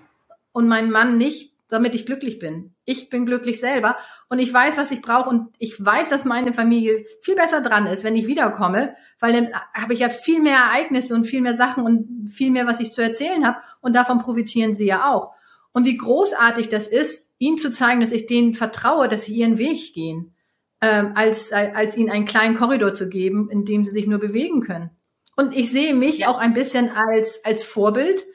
und 0.52 0.68
meinen 0.68 0.92
Mann 0.92 1.18
nicht, 1.18 1.54
damit 1.70 1.96
ich 1.96 2.06
glücklich 2.06 2.40
bin. 2.40 2.74
Ich 2.86 3.10
bin 3.10 3.26
glücklich 3.26 3.60
selber 3.60 3.98
und 4.30 4.40
ich 4.40 4.54
weiß, 4.54 4.78
was 4.78 4.92
ich 4.92 5.02
brauche 5.02 5.30
und 5.30 5.50
ich 5.60 5.84
weiß, 5.84 6.10
dass 6.10 6.26
meine 6.26 6.54
Familie 6.54 7.06
viel 7.22 7.36
besser 7.36 7.62
dran 7.62 7.88
ist, 7.88 8.04
wenn 8.04 8.16
ich 8.16 8.28
wiederkomme, 8.28 8.96
weil 9.20 9.34
dann 9.34 9.50
habe 9.74 9.94
ich 9.94 10.00
ja 10.00 10.10
viel 10.10 10.42
mehr 10.42 10.58
Ereignisse 10.58 11.14
und 11.14 11.26
viel 11.26 11.42
mehr 11.42 11.56
Sachen 11.56 11.84
und 11.84 12.30
viel 12.30 12.52
mehr, 12.52 12.68
was 12.68 12.80
ich 12.80 12.92
zu 12.92 13.02
erzählen 13.02 13.46
habe 13.46 13.60
und 13.82 13.96
davon 13.96 14.20
profitieren 14.20 14.74
sie 14.74 14.86
ja 14.86 15.10
auch. 15.10 15.34
Und 15.74 15.86
wie 15.86 15.98
großartig 15.98 16.70
das 16.70 16.88
ist, 16.88 17.30
ihnen 17.38 17.58
zu 17.58 17.72
zeigen, 17.72 18.02
dass 18.02 18.12
ich 18.12 18.26
denen 18.26 18.54
vertraue, 18.54 19.08
dass 19.08 19.26
sie 19.26 19.36
ihren 19.36 19.58
Weg 19.58 19.94
gehen, 19.94 20.34
ähm, 20.82 21.12
als, 21.16 21.52
als 21.52 21.98
ihnen 21.98 22.10
einen 22.10 22.26
kleinen 22.26 22.56
Korridor 22.56 22.94
zu 22.94 23.10
geben, 23.10 23.50
in 23.52 23.66
dem 23.66 23.84
sie 23.84 23.92
sich 23.92 24.08
nur 24.08 24.20
bewegen 24.20 24.62
können. 24.62 24.92
Und 25.36 25.56
ich 25.56 25.72
sehe 25.72 25.94
mich 25.94 26.20
ja. 26.20 26.30
auch 26.30 26.40
ein 26.40 26.54
bisschen 26.54 26.90
als, 26.90 27.44
als 27.46 27.64
Vorbild, 27.64 28.26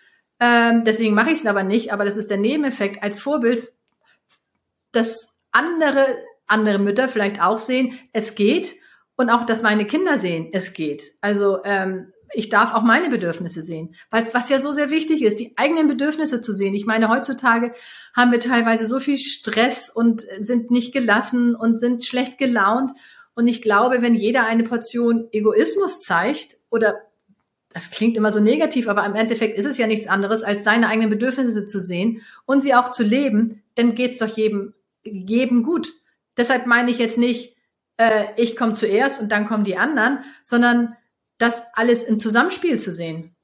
ähm, 0.45 0.83
deswegen 0.83 1.15
mache 1.15 1.31
ich 1.31 1.39
es 1.39 1.47
aber 1.47 1.63
nicht, 1.63 1.93
aber 1.93 2.05
das 2.05 2.17
ist 2.17 2.29
der 2.29 2.37
Nebeneffekt 2.37 3.01
als 3.01 3.21
Vorbild, 3.21 3.73
dass 4.91 5.29
andere, 5.53 6.05
andere 6.49 6.81
Mütter 6.81 7.07
vielleicht 7.07 7.41
auch 7.41 7.59
sehen, 7.59 7.97
es 8.13 8.35
geht 8.35 8.75
und 9.15 9.31
auch, 9.31 9.47
dass 9.47 9.63
meine 9.63 9.87
Kinder 9.87 10.19
sehen, 10.19 10.49
es 10.53 10.73
geht. 10.73 11.13
Also 11.21 11.59
ähm, 11.63 12.13
ich 12.35 12.49
darf 12.49 12.75
auch 12.75 12.83
meine 12.83 13.09
Bedürfnisse 13.09 13.63
sehen, 13.63 13.95
weil 14.11 14.27
was 14.35 14.49
ja 14.49 14.59
so 14.59 14.73
sehr 14.73 14.91
wichtig 14.91 15.23
ist, 15.23 15.39
die 15.39 15.57
eigenen 15.57 15.87
Bedürfnisse 15.87 16.41
zu 16.41 16.53
sehen. 16.53 16.75
Ich 16.75 16.87
meine, 16.87 17.09
heutzutage 17.09 17.73
haben 18.17 18.33
wir 18.33 18.41
teilweise 18.41 18.87
so 18.87 18.99
viel 18.99 19.19
Stress 19.19 19.91
und 19.91 20.27
sind 20.41 20.73
nicht 20.73 20.93
gelassen 20.93 21.55
und 21.55 21.79
sind 21.79 22.05
schlecht 22.05 22.37
gelaunt. 22.37 22.91
Und 23.37 23.47
ich 23.47 23.63
glaube, 23.63 24.03
wenn 24.03 24.17
jeder 24.17 24.45
eine 24.47 24.65
Portion 24.65 25.29
Egoismus 25.31 26.01
zeigt 26.01 26.57
oder 26.69 26.97
das 27.73 27.91
klingt 27.91 28.17
immer 28.17 28.33
so 28.33 28.41
negativ, 28.41 28.89
aber 28.89 29.05
im 29.07 29.15
Endeffekt 29.15 29.57
ist 29.57 29.65
es 29.65 29.79
ja 29.79 29.87
nichts 29.87 30.07
anderes, 30.07 30.43
als 30.43 30.65
seine 30.65 30.89
eigenen 30.89 31.11
Bedürfnisse 31.11 31.65
zu 31.65 31.81
sehen 31.81 32.23
und 32.45 32.61
sie 32.61 32.75
auch 32.75 32.91
zu 32.91 33.03
leben, 33.03 33.63
dann 33.75 33.95
geht's 33.95 34.19
doch 34.19 34.29
jedem, 34.29 34.75
jedem 35.03 35.63
gut. 35.63 35.93
Deshalb 36.37 36.67
meine 36.67 36.91
ich 36.91 36.99
jetzt 36.99 37.19
nicht, 37.19 37.57
äh, 37.97 38.27
ich 38.37 38.57
komme 38.57 38.75
zuerst 38.75 39.21
und 39.21 39.33
dann 39.33 39.47
kommen 39.47 39.65
die 39.65 39.77
anderen, 39.77 40.19
sondern 40.45 40.97
das 41.39 41.63
alles 41.75 42.03
im 42.03 42.19
Zusammenspiel 42.19 42.79
zu 42.79 42.93
sehen. 42.93 43.35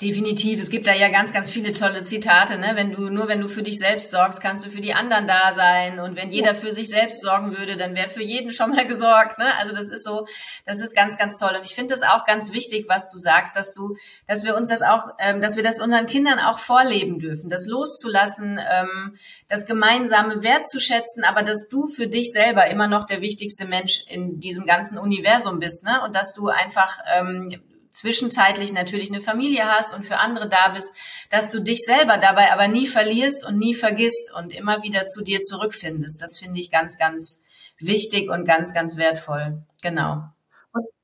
Definitiv. 0.00 0.60
Es 0.60 0.68
gibt 0.68 0.86
da 0.86 0.92
ja 0.92 1.08
ganz, 1.08 1.32
ganz 1.32 1.48
viele 1.48 1.72
tolle 1.72 2.02
Zitate. 2.02 2.58
Ne? 2.58 2.72
Wenn 2.74 2.92
du 2.92 3.08
nur 3.08 3.28
wenn 3.28 3.40
du 3.40 3.48
für 3.48 3.62
dich 3.62 3.78
selbst 3.78 4.10
sorgst, 4.10 4.42
kannst 4.42 4.66
du 4.66 4.70
für 4.70 4.82
die 4.82 4.92
anderen 4.92 5.26
da 5.26 5.54
sein. 5.54 6.00
Und 6.00 6.16
wenn 6.16 6.30
jeder 6.30 6.54
für 6.54 6.74
sich 6.74 6.90
selbst 6.90 7.22
sorgen 7.22 7.56
würde, 7.56 7.78
dann 7.78 7.96
wäre 7.96 8.08
für 8.08 8.22
jeden 8.22 8.50
schon 8.50 8.72
mal 8.72 8.86
gesorgt. 8.86 9.38
Ne? 9.38 9.46
Also 9.58 9.74
das 9.74 9.88
ist 9.88 10.04
so, 10.04 10.26
das 10.66 10.82
ist 10.82 10.94
ganz, 10.94 11.16
ganz 11.16 11.38
toll. 11.38 11.54
Und 11.56 11.64
ich 11.64 11.74
finde 11.74 11.94
das 11.94 12.02
auch 12.02 12.26
ganz 12.26 12.52
wichtig, 12.52 12.84
was 12.90 13.10
du 13.10 13.16
sagst, 13.16 13.56
dass 13.56 13.72
du, 13.72 13.96
dass 14.26 14.44
wir 14.44 14.54
uns 14.54 14.68
das 14.68 14.82
auch, 14.82 15.08
ähm, 15.18 15.40
dass 15.40 15.56
wir 15.56 15.62
das 15.62 15.80
unseren 15.80 16.04
Kindern 16.04 16.40
auch 16.40 16.58
vorleben 16.58 17.18
dürfen, 17.18 17.48
das 17.48 17.66
loszulassen, 17.66 18.60
ähm, 18.70 19.16
das 19.48 19.64
gemeinsame 19.64 20.42
wertzuschätzen, 20.42 21.24
aber 21.24 21.42
dass 21.42 21.68
du 21.68 21.86
für 21.86 22.06
dich 22.06 22.32
selber 22.32 22.66
immer 22.66 22.86
noch 22.86 23.04
der 23.04 23.22
wichtigste 23.22 23.64
Mensch 23.64 24.04
in 24.08 24.40
diesem 24.40 24.66
ganzen 24.66 24.98
Universum 24.98 25.58
bist, 25.58 25.84
ne? 25.84 26.02
Und 26.04 26.14
dass 26.14 26.34
du 26.34 26.48
einfach 26.48 26.98
ähm, 27.14 27.62
zwischenzeitlich 27.96 28.72
natürlich 28.72 29.10
eine 29.10 29.20
Familie 29.20 29.64
hast 29.64 29.94
und 29.94 30.04
für 30.04 30.18
andere 30.18 30.48
da 30.48 30.68
bist, 30.68 30.92
dass 31.30 31.50
du 31.50 31.60
dich 31.60 31.84
selber 31.84 32.18
dabei 32.18 32.52
aber 32.52 32.68
nie 32.68 32.86
verlierst 32.86 33.44
und 33.44 33.58
nie 33.58 33.74
vergisst 33.74 34.32
und 34.34 34.54
immer 34.54 34.82
wieder 34.82 35.06
zu 35.06 35.22
dir 35.22 35.40
zurückfindest. 35.40 36.20
Das 36.20 36.38
finde 36.38 36.60
ich 36.60 36.70
ganz, 36.70 36.98
ganz 36.98 37.42
wichtig 37.78 38.30
und 38.30 38.44
ganz, 38.44 38.74
ganz 38.74 38.96
wertvoll. 38.96 39.62
Genau. 39.82 40.24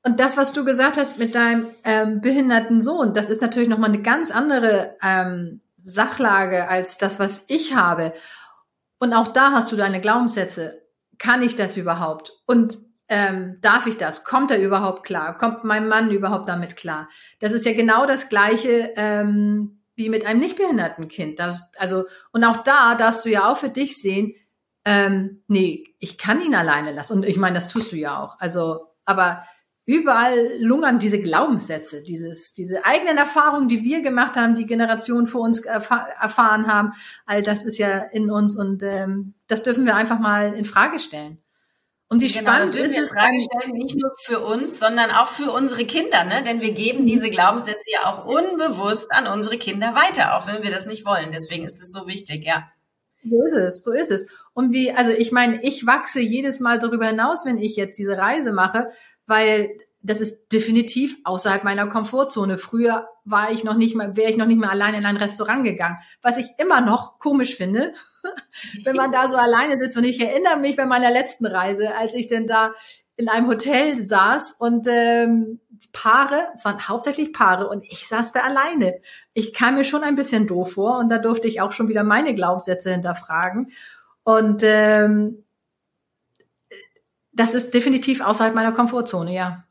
Und, 0.03 0.19
das, 0.19 0.37
was 0.37 0.53
du 0.53 0.65
gesagt 0.65 0.97
hast 0.97 1.17
mit 1.17 1.33
deinem 1.33 1.65
ähm, 1.83 2.21
behinderten 2.21 2.81
Sohn, 2.81 3.13
das 3.13 3.29
ist 3.29 3.41
natürlich 3.41 3.69
nochmal 3.69 3.89
eine 3.89 4.01
ganz 4.01 4.31
andere 4.31 4.97
ähm, 5.01 5.61
Sachlage 5.83 6.67
als 6.67 6.97
das, 6.97 7.19
was 7.19 7.45
ich 7.47 7.73
habe. 7.73 8.13
Und 8.99 9.13
auch 9.13 9.29
da 9.29 9.51
hast 9.51 9.71
du 9.71 9.75
deine 9.75 10.01
Glaubenssätze. 10.01 10.81
Kann 11.17 11.41
ich 11.41 11.55
das 11.55 11.77
überhaupt? 11.77 12.33
Und 12.45 12.79
ähm, 13.07 13.57
darf 13.61 13.87
ich 13.87 13.97
das? 13.97 14.23
Kommt 14.23 14.51
er 14.51 14.61
überhaupt 14.61 15.05
klar? 15.05 15.37
Kommt 15.37 15.63
mein 15.63 15.87
Mann 15.87 16.11
überhaupt 16.11 16.49
damit 16.49 16.75
klar? 16.75 17.09
Das 17.39 17.51
ist 17.51 17.65
ja 17.65 17.73
genau 17.73 18.05
das 18.05 18.29
Gleiche 18.29 18.93
ähm, 18.95 19.81
wie 19.95 20.09
mit 20.09 20.25
einem 20.25 20.39
nichtbehinderten 20.39 21.07
Kind. 21.07 21.39
Das, 21.39 21.69
also 21.77 22.05
und 22.31 22.43
auch 22.43 22.63
da 22.63 22.95
darfst 22.95 23.25
du 23.25 23.29
ja 23.29 23.51
auch 23.51 23.57
für 23.57 23.69
dich 23.69 24.01
sehen, 24.01 24.33
ähm, 24.85 25.41
nee, 25.47 25.85
ich 25.99 26.17
kann 26.17 26.41
ihn 26.41 26.55
alleine 26.55 26.91
lassen. 26.91 27.17
Und 27.17 27.25
ich 27.25 27.37
meine, 27.37 27.55
das 27.55 27.67
tust 27.67 27.91
du 27.91 27.95
ja 27.95 28.21
auch. 28.21 28.39
Also, 28.39 28.87
aber 29.05 29.43
überall 29.85 30.57
lungern 30.59 30.99
diese 30.99 31.21
Glaubenssätze, 31.21 32.03
dieses, 32.03 32.53
diese 32.53 32.85
eigenen 32.85 33.17
Erfahrungen, 33.17 33.67
die 33.67 33.83
wir 33.83 34.01
gemacht 34.01 34.35
haben, 34.35 34.55
die 34.55 34.65
Generationen 34.65 35.27
vor 35.27 35.41
uns 35.41 35.59
erfahr 35.59 36.07
erfahren 36.19 36.67
haben. 36.67 36.93
All 37.25 37.41
das 37.41 37.65
ist 37.65 37.77
ja 37.77 37.99
in 37.99 38.31
uns 38.31 38.57
und 38.57 38.81
ähm, 38.83 39.33
das 39.47 39.63
dürfen 39.63 39.85
wir 39.85 39.95
einfach 39.95 40.19
mal 40.19 40.53
in 40.53 40.65
Frage 40.65 40.99
stellen. 40.99 41.39
Und 42.13 42.21
wie 42.21 42.27
genau, 42.27 42.41
spannend 42.41 42.75
ist 42.75 42.95
es 42.95 43.09
Frage 43.09 43.39
stellen, 43.41 43.73
nicht 43.73 43.95
nur 43.95 44.11
für 44.23 44.39
uns, 44.39 44.77
sondern 44.77 45.09
auch 45.09 45.29
für 45.29 45.51
unsere 45.51 45.83
Kinder, 45.83 46.23
ne? 46.25 46.43
Denn 46.43 46.61
wir 46.61 46.71
geben 46.71 47.01
mhm. 47.01 47.05
diese 47.07 47.31
Glaubenssätze 47.31 47.89
ja 47.91 48.05
auch 48.05 48.25
unbewusst 48.25 49.11
an 49.11 49.25
unsere 49.25 49.57
Kinder 49.57 49.95
weiter, 49.95 50.37
auch 50.37 50.45
wenn 50.45 50.61
wir 50.61 50.69
das 50.69 50.85
nicht 50.85 51.07
wollen. 51.07 51.31
Deswegen 51.31 51.65
ist 51.65 51.81
es 51.81 51.91
so 51.91 52.05
wichtig, 52.05 52.45
ja. 52.45 52.67
So 53.25 53.37
ist 53.41 53.53
es, 53.53 53.83
so 53.83 53.91
ist 53.91 54.11
es. 54.11 54.29
Und 54.53 54.73
wie, 54.73 54.91
also 54.91 55.11
ich 55.11 55.31
meine, 55.31 55.63
ich 55.63 55.87
wachse 55.87 56.19
jedes 56.19 56.59
Mal 56.59 56.77
darüber 56.77 57.07
hinaus, 57.07 57.45
wenn 57.45 57.57
ich 57.57 57.75
jetzt 57.77 57.97
diese 57.97 58.15
Reise 58.15 58.51
mache, 58.51 58.91
weil 59.25 59.71
das 60.03 60.21
ist 60.21 60.51
definitiv 60.53 61.15
außerhalb 61.23 61.63
meiner 61.63 61.87
Komfortzone. 61.87 62.59
Früher 62.59 63.07
war 63.25 63.51
ich 63.51 63.63
noch 63.63 63.75
nicht 63.75 63.95
mal, 63.95 64.15
wäre 64.15 64.29
ich 64.29 64.37
noch 64.37 64.45
nicht 64.45 64.59
mal 64.59 64.69
allein 64.69 64.93
in 64.93 65.07
ein 65.07 65.17
Restaurant 65.17 65.63
gegangen. 65.63 65.97
Was 66.21 66.37
ich 66.37 66.45
immer 66.59 66.81
noch 66.81 67.17
komisch 67.17 67.55
finde, 67.55 67.95
wenn 68.83 68.95
man 68.95 69.11
da 69.11 69.27
so 69.27 69.37
alleine 69.37 69.79
sitzt. 69.79 69.97
Und 69.97 70.03
ich 70.03 70.19
erinnere 70.19 70.57
mich 70.57 70.75
bei 70.75 70.85
meiner 70.85 71.11
letzten 71.11 71.45
Reise, 71.45 71.95
als 71.95 72.13
ich 72.13 72.27
denn 72.27 72.47
da 72.47 72.73
in 73.15 73.29
einem 73.29 73.47
Hotel 73.47 74.01
saß 74.01 74.53
und 74.53 74.87
ähm, 74.87 75.59
Paare, 75.91 76.47
es 76.53 76.65
waren 76.65 76.87
hauptsächlich 76.87 77.33
Paare 77.33 77.69
und 77.69 77.83
ich 77.83 78.07
saß 78.07 78.31
da 78.31 78.41
alleine. 78.41 78.99
Ich 79.33 79.53
kam 79.53 79.75
mir 79.75 79.83
schon 79.83 80.03
ein 80.03 80.15
bisschen 80.15 80.47
doof 80.47 80.73
vor 80.73 80.97
und 80.97 81.09
da 81.09 81.19
durfte 81.19 81.47
ich 81.47 81.61
auch 81.61 81.71
schon 81.71 81.87
wieder 81.87 82.03
meine 82.03 82.33
Glaubenssätze 82.33 82.91
hinterfragen. 82.91 83.71
Und 84.23 84.63
ähm, 84.63 85.43
das 87.31 87.53
ist 87.53 87.73
definitiv 87.73 88.21
außerhalb 88.21 88.55
meiner 88.55 88.71
Komfortzone, 88.71 89.33
ja. 89.33 89.65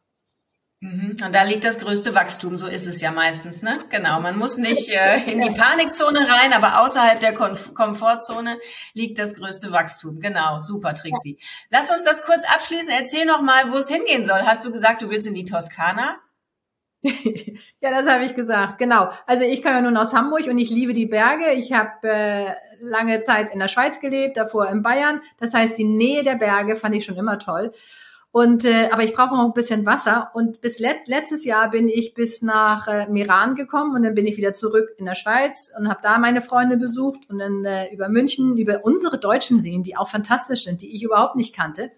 Mhm. 0.83 1.16
Und 1.25 1.33
da 1.33 1.45
liegt 1.45 1.62
das 1.62 1.79
größte 1.79 2.12
Wachstum, 2.16 2.57
so 2.57 2.66
ist 2.66 2.88
es 2.88 3.01
ja 3.01 3.12
meistens, 3.12 3.62
ne? 3.62 3.79
Genau, 3.88 4.21
man 4.21 4.37
muss 4.37 4.57
nicht 4.57 4.88
äh, 4.88 5.31
in 5.31 5.40
die 5.40 5.57
Panikzone 5.57 6.29
rein, 6.29 6.53
aber 6.53 6.81
außerhalb 6.81 7.21
der 7.21 7.35
Konf 7.35 7.73
Komfortzone 7.73 8.59
liegt 8.92 9.21
das 9.21 9.37
größte 9.37 9.71
Wachstum. 9.71 10.18
Genau, 10.18 10.59
super, 10.59 10.92
Trixie. 10.92 11.38
Lass 11.71 11.88
uns 11.88 12.03
das 12.03 12.25
kurz 12.25 12.42
abschließen. 12.53 12.90
Erzähl 12.90 13.25
noch 13.27 13.42
mal, 13.42 13.71
wo 13.71 13.77
es 13.77 13.88
hingehen 13.88 14.25
soll. 14.25 14.40
Hast 14.40 14.64
du 14.64 14.73
gesagt, 14.73 15.03
du 15.03 15.09
willst 15.09 15.29
in 15.29 15.35
die 15.35 15.45
Toskana? 15.45 16.16
ja, 17.81 17.90
das 17.90 18.09
habe 18.09 18.25
ich 18.25 18.35
gesagt, 18.35 18.79
genau. 18.79 19.09
Also 19.29 19.45
ich 19.45 19.62
komme 19.62 19.77
ja 19.77 19.83
nun 19.83 19.97
aus 19.97 20.12
Hamburg 20.12 20.49
und 20.49 20.59
ich 20.59 20.71
liebe 20.71 20.95
die 20.95 21.07
Berge. 21.07 21.53
Ich 21.53 21.73
habe 21.73 22.09
äh, 22.09 22.55
lange 22.81 23.21
Zeit 23.21 23.51
in 23.51 23.61
der 23.61 23.68
Schweiz 23.68 24.01
gelebt, 24.01 24.37
davor 24.37 24.68
in 24.68 24.83
Bayern. 24.83 25.21
Das 25.38 25.55
heißt, 25.55 25.79
die 25.79 25.85
Nähe 25.85 26.25
der 26.25 26.35
Berge 26.35 26.75
fand 26.75 26.97
ich 26.97 27.05
schon 27.05 27.16
immer 27.16 27.38
toll. 27.38 27.71
Und 28.33 28.64
äh, 28.64 28.88
aber 28.90 29.05
ich 29.05 29.12
brauche 29.12 29.37
noch 29.37 29.45
ein 29.45 29.53
bisschen 29.53 29.85
Wasser. 29.85 30.31
Und 30.33 30.62
bis 30.62 30.79
let 30.79 31.07
letztes 31.07 31.45
Jahr 31.45 31.71
bin 31.71 31.90
ich 31.90 32.14
bis 32.14 32.40
nach 32.40 32.88
äh, 32.88 33.07
Meran 33.11 33.55
gekommen 33.55 33.95
und 33.95 34.03
dann 34.03 34.14
bin 34.14 34.27
ich 34.27 34.38
wieder 34.38 34.55
zurück 34.55 34.88
in 34.97 35.05
der 35.05 35.14
Schweiz 35.14 35.71
und 35.79 35.87
habe 35.87 36.01
da 36.03 36.16
meine 36.16 36.40
Freunde 36.40 36.79
besucht 36.79 37.21
und 37.29 37.38
dann 37.38 37.62
äh, 37.66 37.92
über 37.92 38.09
München, 38.09 38.57
über 38.57 38.85
unsere 38.85 39.18
deutschen 39.18 39.61
Seen, 39.61 39.83
die 39.83 39.99
auch 39.99 40.09
fantastisch 40.09 40.64
sind, 40.64 40.81
die 40.81 40.97
ich 40.97 41.03
überhaupt 41.03 41.37
nicht 41.37 41.55
kannte, 41.55 41.92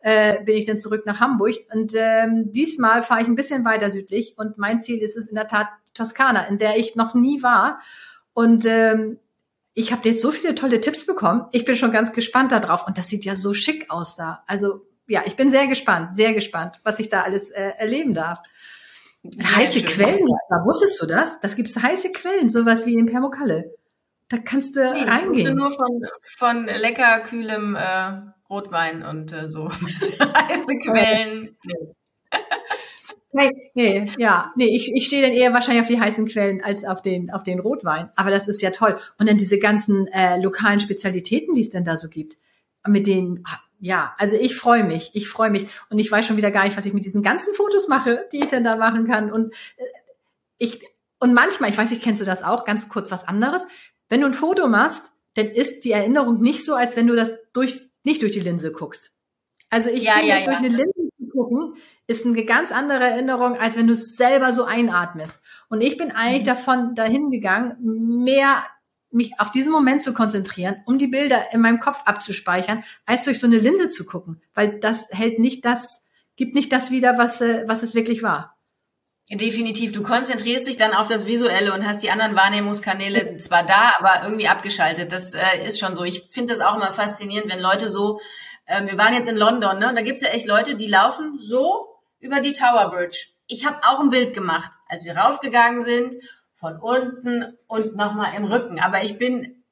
äh, 0.00 0.42
bin 0.42 0.56
ich 0.56 0.66
dann 0.66 0.76
zurück 0.76 1.06
nach 1.06 1.20
Hamburg. 1.20 1.54
Und 1.72 1.92
ähm, 1.94 2.50
diesmal 2.50 3.02
fahre 3.02 3.22
ich 3.22 3.28
ein 3.28 3.36
bisschen 3.36 3.64
weiter 3.64 3.92
südlich 3.92 4.34
und 4.36 4.58
mein 4.58 4.80
Ziel 4.80 4.98
ist 4.98 5.16
es 5.16 5.28
in 5.28 5.36
der 5.36 5.46
Tat 5.46 5.68
Toskana, 5.94 6.48
in 6.48 6.58
der 6.58 6.78
ich 6.78 6.96
noch 6.96 7.14
nie 7.14 7.44
war. 7.44 7.78
Und 8.32 8.64
ähm, 8.66 9.20
ich 9.72 9.92
habe 9.92 10.08
jetzt 10.08 10.20
so 10.20 10.32
viele 10.32 10.56
tolle 10.56 10.80
Tipps 10.80 11.06
bekommen. 11.06 11.44
Ich 11.52 11.64
bin 11.64 11.76
schon 11.76 11.92
ganz 11.92 12.12
gespannt 12.12 12.50
darauf. 12.50 12.88
Und 12.88 12.98
das 12.98 13.08
sieht 13.08 13.24
ja 13.24 13.36
so 13.36 13.54
schick 13.54 13.88
aus 13.88 14.16
da. 14.16 14.42
Also 14.46 14.82
ja, 15.06 15.22
ich 15.24 15.36
bin 15.36 15.50
sehr 15.50 15.66
gespannt, 15.66 16.14
sehr 16.14 16.34
gespannt, 16.34 16.80
was 16.84 16.98
ich 16.98 17.08
da 17.08 17.22
alles 17.22 17.50
äh, 17.50 17.72
erleben 17.78 18.14
darf. 18.14 18.40
Sehr 19.22 19.56
heiße 19.56 19.80
schön. 19.80 19.88
Quellen 19.88 20.26
da, 20.48 20.64
wusstest 20.64 21.00
du 21.02 21.06
das? 21.06 21.40
Das 21.40 21.56
gibt's 21.56 21.80
heiße 21.80 22.12
Quellen, 22.12 22.48
sowas 22.48 22.86
wie 22.86 22.94
in 22.94 23.06
Permokalle. 23.06 23.74
Da 24.28 24.38
kannst 24.38 24.76
du 24.76 24.80
nee, 24.80 25.04
reingehen. 25.04 25.56
nur 25.56 25.70
von, 25.70 26.00
von 26.36 26.66
lecker, 26.66 27.20
kühlem 27.20 27.76
äh, 27.76 28.22
Rotwein 28.50 29.04
und 29.04 29.32
äh, 29.32 29.50
so 29.50 29.70
heiße 29.70 30.76
Quellen. 30.84 31.56
Nee. 31.64 31.94
Nee, 33.32 33.50
nee, 33.74 34.10
ja, 34.16 34.50
nee, 34.56 34.74
ich, 34.74 34.90
ich 34.94 35.04
stehe 35.04 35.20
dann 35.20 35.32
eher 35.32 35.52
wahrscheinlich 35.52 35.82
auf 35.82 35.88
die 35.88 36.00
heißen 36.00 36.24
Quellen 36.26 36.64
als 36.64 36.86
auf 36.86 37.02
den, 37.02 37.30
auf 37.30 37.42
den 37.42 37.60
Rotwein. 37.60 38.08
Aber 38.16 38.30
das 38.30 38.48
ist 38.48 38.62
ja 38.62 38.70
toll. 38.70 38.96
Und 39.18 39.28
dann 39.28 39.36
diese 39.36 39.58
ganzen 39.58 40.06
äh, 40.06 40.40
lokalen 40.40 40.80
Spezialitäten, 40.80 41.52
die 41.52 41.60
es 41.60 41.68
denn 41.68 41.84
da 41.84 41.98
so 41.98 42.08
gibt, 42.08 42.38
mit 42.86 43.06
denen, 43.06 43.44
ja, 43.86 44.14
also 44.18 44.36
ich 44.36 44.56
freue 44.56 44.82
mich, 44.82 45.12
ich 45.14 45.28
freue 45.28 45.50
mich. 45.50 45.68
Und 45.90 45.98
ich 45.98 46.10
weiß 46.10 46.26
schon 46.26 46.36
wieder 46.36 46.50
gar 46.50 46.64
nicht, 46.64 46.76
was 46.76 46.86
ich 46.86 46.92
mit 46.92 47.04
diesen 47.04 47.22
ganzen 47.22 47.54
Fotos 47.54 47.86
mache, 47.86 48.26
die 48.32 48.40
ich 48.40 48.48
denn 48.48 48.64
da 48.64 48.74
machen 48.74 49.06
kann. 49.06 49.30
Und 49.30 49.54
äh, 49.76 49.84
ich, 50.58 50.82
und 51.20 51.34
manchmal, 51.34 51.70
ich 51.70 51.78
weiß 51.78 51.90
nicht, 51.90 52.02
kennst 52.02 52.20
du 52.20 52.26
das 52.26 52.42
auch, 52.42 52.64
ganz 52.64 52.88
kurz 52.88 53.12
was 53.12 53.26
anderes. 53.26 53.62
Wenn 54.08 54.22
du 54.22 54.26
ein 54.26 54.34
Foto 54.34 54.66
machst, 54.66 55.12
dann 55.34 55.46
ist 55.46 55.84
die 55.84 55.92
Erinnerung 55.92 56.42
nicht 56.42 56.64
so, 56.64 56.74
als 56.74 56.96
wenn 56.96 57.06
du 57.06 57.14
das 57.14 57.34
durch, 57.52 57.80
nicht 58.02 58.22
durch 58.22 58.32
die 58.32 58.40
Linse 58.40 58.72
guckst. 58.72 59.14
Also 59.70 59.88
ich 59.88 60.02
ja, 60.02 60.14
finde, 60.14 60.28
ja, 60.28 60.38
ja. 60.38 60.44
durch 60.46 60.58
eine 60.58 60.68
Linse 60.68 61.08
zu 61.18 61.28
gucken, 61.30 61.76
ist 62.08 62.26
eine 62.26 62.44
ganz 62.44 62.72
andere 62.72 63.04
Erinnerung, 63.04 63.56
als 63.56 63.76
wenn 63.76 63.86
du 63.86 63.92
es 63.92 64.16
selber 64.16 64.52
so 64.52 64.64
einatmest. 64.64 65.40
Und 65.68 65.80
ich 65.80 65.96
bin 65.96 66.10
eigentlich 66.10 66.42
mhm. 66.42 66.46
davon 66.46 66.94
dahin 66.96 67.30
gegangen, 67.30 67.76
mehr 68.24 68.64
mich 69.16 69.40
auf 69.40 69.50
diesen 69.50 69.72
Moment 69.72 70.02
zu 70.02 70.14
konzentrieren, 70.14 70.82
um 70.86 70.98
die 70.98 71.08
Bilder 71.08 71.52
in 71.52 71.60
meinem 71.60 71.80
Kopf 71.80 72.02
abzuspeichern, 72.04 72.84
als 73.06 73.24
durch 73.24 73.40
so 73.40 73.46
eine 73.46 73.58
Linse 73.58 73.90
zu 73.90 74.04
gucken, 74.04 74.40
weil 74.54 74.78
das 74.78 75.08
hält 75.10 75.38
nicht 75.38 75.64
das, 75.64 76.04
gibt 76.36 76.54
nicht 76.54 76.70
das 76.70 76.90
wieder, 76.90 77.18
was, 77.18 77.40
äh, 77.40 77.64
was 77.66 77.82
es 77.82 77.94
wirklich 77.94 78.22
war. 78.22 78.56
Definitiv. 79.28 79.90
Du 79.90 80.04
konzentrierst 80.04 80.68
dich 80.68 80.76
dann 80.76 80.94
auf 80.94 81.08
das 81.08 81.26
Visuelle 81.26 81.72
und 81.72 81.84
hast 81.84 82.04
die 82.04 82.10
anderen 82.10 82.36
Wahrnehmungskanäle 82.36 83.38
zwar 83.38 83.64
da, 83.64 83.94
aber 83.98 84.22
irgendwie 84.22 84.46
abgeschaltet. 84.46 85.10
Das 85.10 85.34
äh, 85.34 85.66
ist 85.66 85.80
schon 85.80 85.96
so. 85.96 86.04
Ich 86.04 86.28
finde 86.30 86.52
das 86.52 86.62
auch 86.62 86.76
immer 86.76 86.92
faszinierend, 86.92 87.50
wenn 87.50 87.58
Leute 87.58 87.88
so, 87.88 88.20
äh, 88.66 88.86
wir 88.86 88.96
waren 88.96 89.14
jetzt 89.14 89.28
in 89.28 89.36
London, 89.36 89.80
ne? 89.80 89.88
Und 89.88 89.96
da 89.96 90.02
gibt's 90.02 90.22
ja 90.22 90.28
echt 90.28 90.46
Leute, 90.46 90.76
die 90.76 90.86
laufen 90.86 91.40
so 91.40 91.88
über 92.20 92.38
die 92.38 92.52
Tower 92.52 92.88
Bridge. 92.90 93.26
Ich 93.48 93.66
habe 93.66 93.80
auch 93.82 93.98
ein 93.98 94.10
Bild 94.10 94.32
gemacht, 94.32 94.70
als 94.88 95.04
wir 95.04 95.16
raufgegangen 95.16 95.82
sind, 95.82 96.14
von 96.66 96.78
unten 96.80 97.56
und 97.68 97.94
nochmal 97.94 98.34
im 98.36 98.44
Rücken. 98.44 98.80
Aber 98.80 99.04
ich 99.04 99.18
bin 99.18 99.62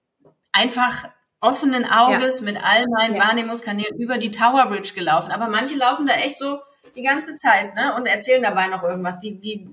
einfach 0.52 1.08
offenen 1.40 1.84
Auges 1.84 2.40
ja. 2.40 2.44
mit 2.44 2.56
all 2.56 2.86
meinen 2.88 3.16
ja. 3.16 3.24
Wahrnehmungskanälen 3.24 3.98
über 3.98 4.18
die 4.18 4.30
Tower 4.30 4.66
Bridge 4.66 4.92
gelaufen. 4.94 5.32
Aber 5.32 5.48
manche 5.48 5.74
laufen 5.74 6.06
da 6.06 6.14
echt 6.14 6.38
so 6.38 6.60
die 6.94 7.02
ganze 7.02 7.34
Zeit, 7.34 7.74
ne? 7.74 7.94
Und 7.96 8.06
erzählen 8.06 8.42
dabei 8.42 8.68
noch 8.68 8.84
irgendwas. 8.84 9.18
Die, 9.18 9.40
die 9.40 9.68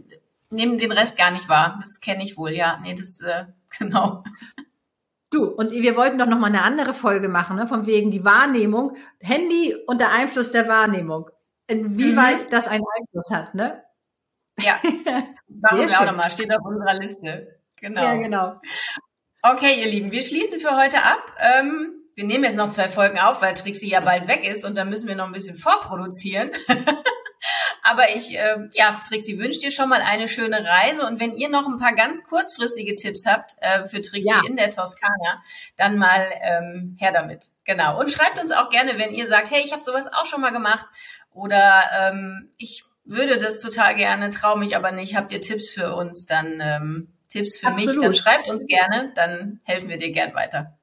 nehmen 0.50 0.80
den 0.80 0.92
Rest 0.92 1.16
gar 1.16 1.32
nicht 1.32 1.48
wahr. 1.48 1.78
Das 1.80 2.00
kenne 2.00 2.24
ich 2.24 2.38
wohl, 2.38 2.52
ja. 2.52 2.80
Nee, 2.82 2.96
das, 2.96 3.22
äh, 3.22 3.46
genau. 3.78 4.24
Du, 5.30 5.46
und 5.46 5.72
wir 5.72 5.96
wollten 5.96 6.18
doch 6.18 6.26
noch 6.26 6.40
mal 6.40 6.48
eine 6.48 6.64
andere 6.64 6.94
Folge 6.94 7.30
machen, 7.30 7.56
ne? 7.56 7.68
von 7.68 7.86
wegen 7.86 8.12
die 8.12 8.26
Wahrnehmung, 8.26 8.98
Handy 9.20 9.76
und 9.88 10.02
der 10.02 10.12
Einfluss 10.12 10.52
der 10.52 10.68
Wahrnehmung. 10.68 11.30
Inwieweit 11.68 12.46
mhm. 12.46 12.50
das 12.50 12.68
einen 12.68 12.84
Einfluss 12.98 13.32
hat, 13.32 13.56
ne? 13.56 13.82
Ja, 14.62 14.80
machen 14.84 15.80
wir 15.80 16.00
auch 16.00 16.06
nochmal. 16.06 16.32
Steht 16.32 16.54
auf 16.54 16.66
unserer 16.66 16.94
Liste. 16.96 17.60
Genau. 17.80 18.02
Ja, 18.02 18.16
genau. 18.16 18.62
Okay, 19.42 19.80
ihr 19.80 19.88
Lieben, 19.88 20.12
wir 20.12 20.22
schließen 20.22 20.60
für 20.60 20.78
heute 20.78 20.98
ab. 20.98 21.24
Ähm, 21.40 21.94
wir 22.16 22.26
nehmen 22.26 22.44
jetzt 22.44 22.58
noch 22.58 22.70
zwei 22.70 22.90
Folgen 22.90 23.20
auf, 23.20 23.42
weil 23.42 23.56
Trixie 23.56 23.90
ja 23.90 24.02
bald 24.02 24.28
weg 24.28 24.48
ist 24.48 24.64
und 24.66 24.76
dann 24.76 24.90
müssen 24.90 25.08
wir 25.08 25.16
noch 25.16 25.26
ein 25.26 25.32
bisschen 25.32 25.56
vorproduzieren. 25.56 26.52
Aber 27.84 28.16
ich, 28.16 28.38
äh, 28.38 28.70
ja, 28.74 28.96
Trixie, 29.08 29.40
wünsche 29.40 29.60
dir 29.60 29.72
schon 29.72 29.90
mal 29.90 30.02
eine 30.02 30.28
schöne 30.28 30.64
Reise. 30.64 31.06
Und 31.08 31.20
wenn 31.20 31.36
ihr 31.36 31.50
noch 31.50 31.68
ein 31.68 31.80
paar 31.80 31.94
ganz 31.94 32.24
kurzfristige 32.24 32.96
Tipps 32.96 33.26
habt 33.26 33.56
äh, 33.60 33.86
für 33.86 34.02
Trixie 34.02 34.30
ja. 34.30 34.42
in 34.48 34.56
der 34.56 34.70
Toskana, 34.70 35.44
dann 35.78 35.98
mal 35.98 36.24
ähm, 36.42 36.96
her 37.00 37.12
damit. 37.12 37.50
Genau. 37.66 38.00
Und 38.00 38.12
schreibt 38.12 38.40
uns 38.40 38.52
auch 38.52 38.70
gerne, 38.70 39.00
wenn 39.00 39.12
ihr 39.12 39.28
sagt, 39.28 39.50
hey, 39.50 39.62
ich 39.66 39.74
habe 39.74 39.84
sowas 39.84 40.08
auch 40.14 40.26
schon 40.26 40.42
mal 40.42 40.52
gemacht 40.52 40.86
oder 41.32 41.84
ähm, 42.00 42.52
ich 42.58 42.86
würde 43.06 43.38
das 43.38 43.60
total 43.60 43.96
gerne, 43.96 44.30
traue 44.32 44.60
mich 44.60 44.76
aber 44.76 44.92
nicht. 44.92 45.16
Habt 45.16 45.32
ihr 45.32 45.42
Tipps 45.42 45.70
für 45.70 45.96
uns? 45.96 46.26
Dann 46.26 46.60
ähm, 46.62 47.08
Tipps 47.30 47.58
für 47.58 47.68
Absolut. 47.68 47.96
mich, 47.96 48.04
dann 48.04 48.14
schreibt 48.14 48.50
uns 48.50 48.68
gerne, 48.68 49.12
dann 49.16 49.60
helfen 49.64 49.90
wir 49.90 49.98
dir 49.98 50.12
gern 50.12 50.34
weiter. 50.34 50.78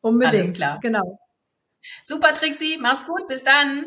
Unbedingt. 0.00 0.34
Alles 0.34 0.52
klar. 0.52 0.78
Genau. 0.80 1.18
Super, 2.04 2.32
Trixie. 2.34 2.78
Mach's 2.78 3.06
gut. 3.06 3.26
Bis 3.28 3.44
dann. 3.44 3.86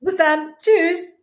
Bis 0.00 0.16
dann. 0.16 0.54
Tschüss. 0.58 1.13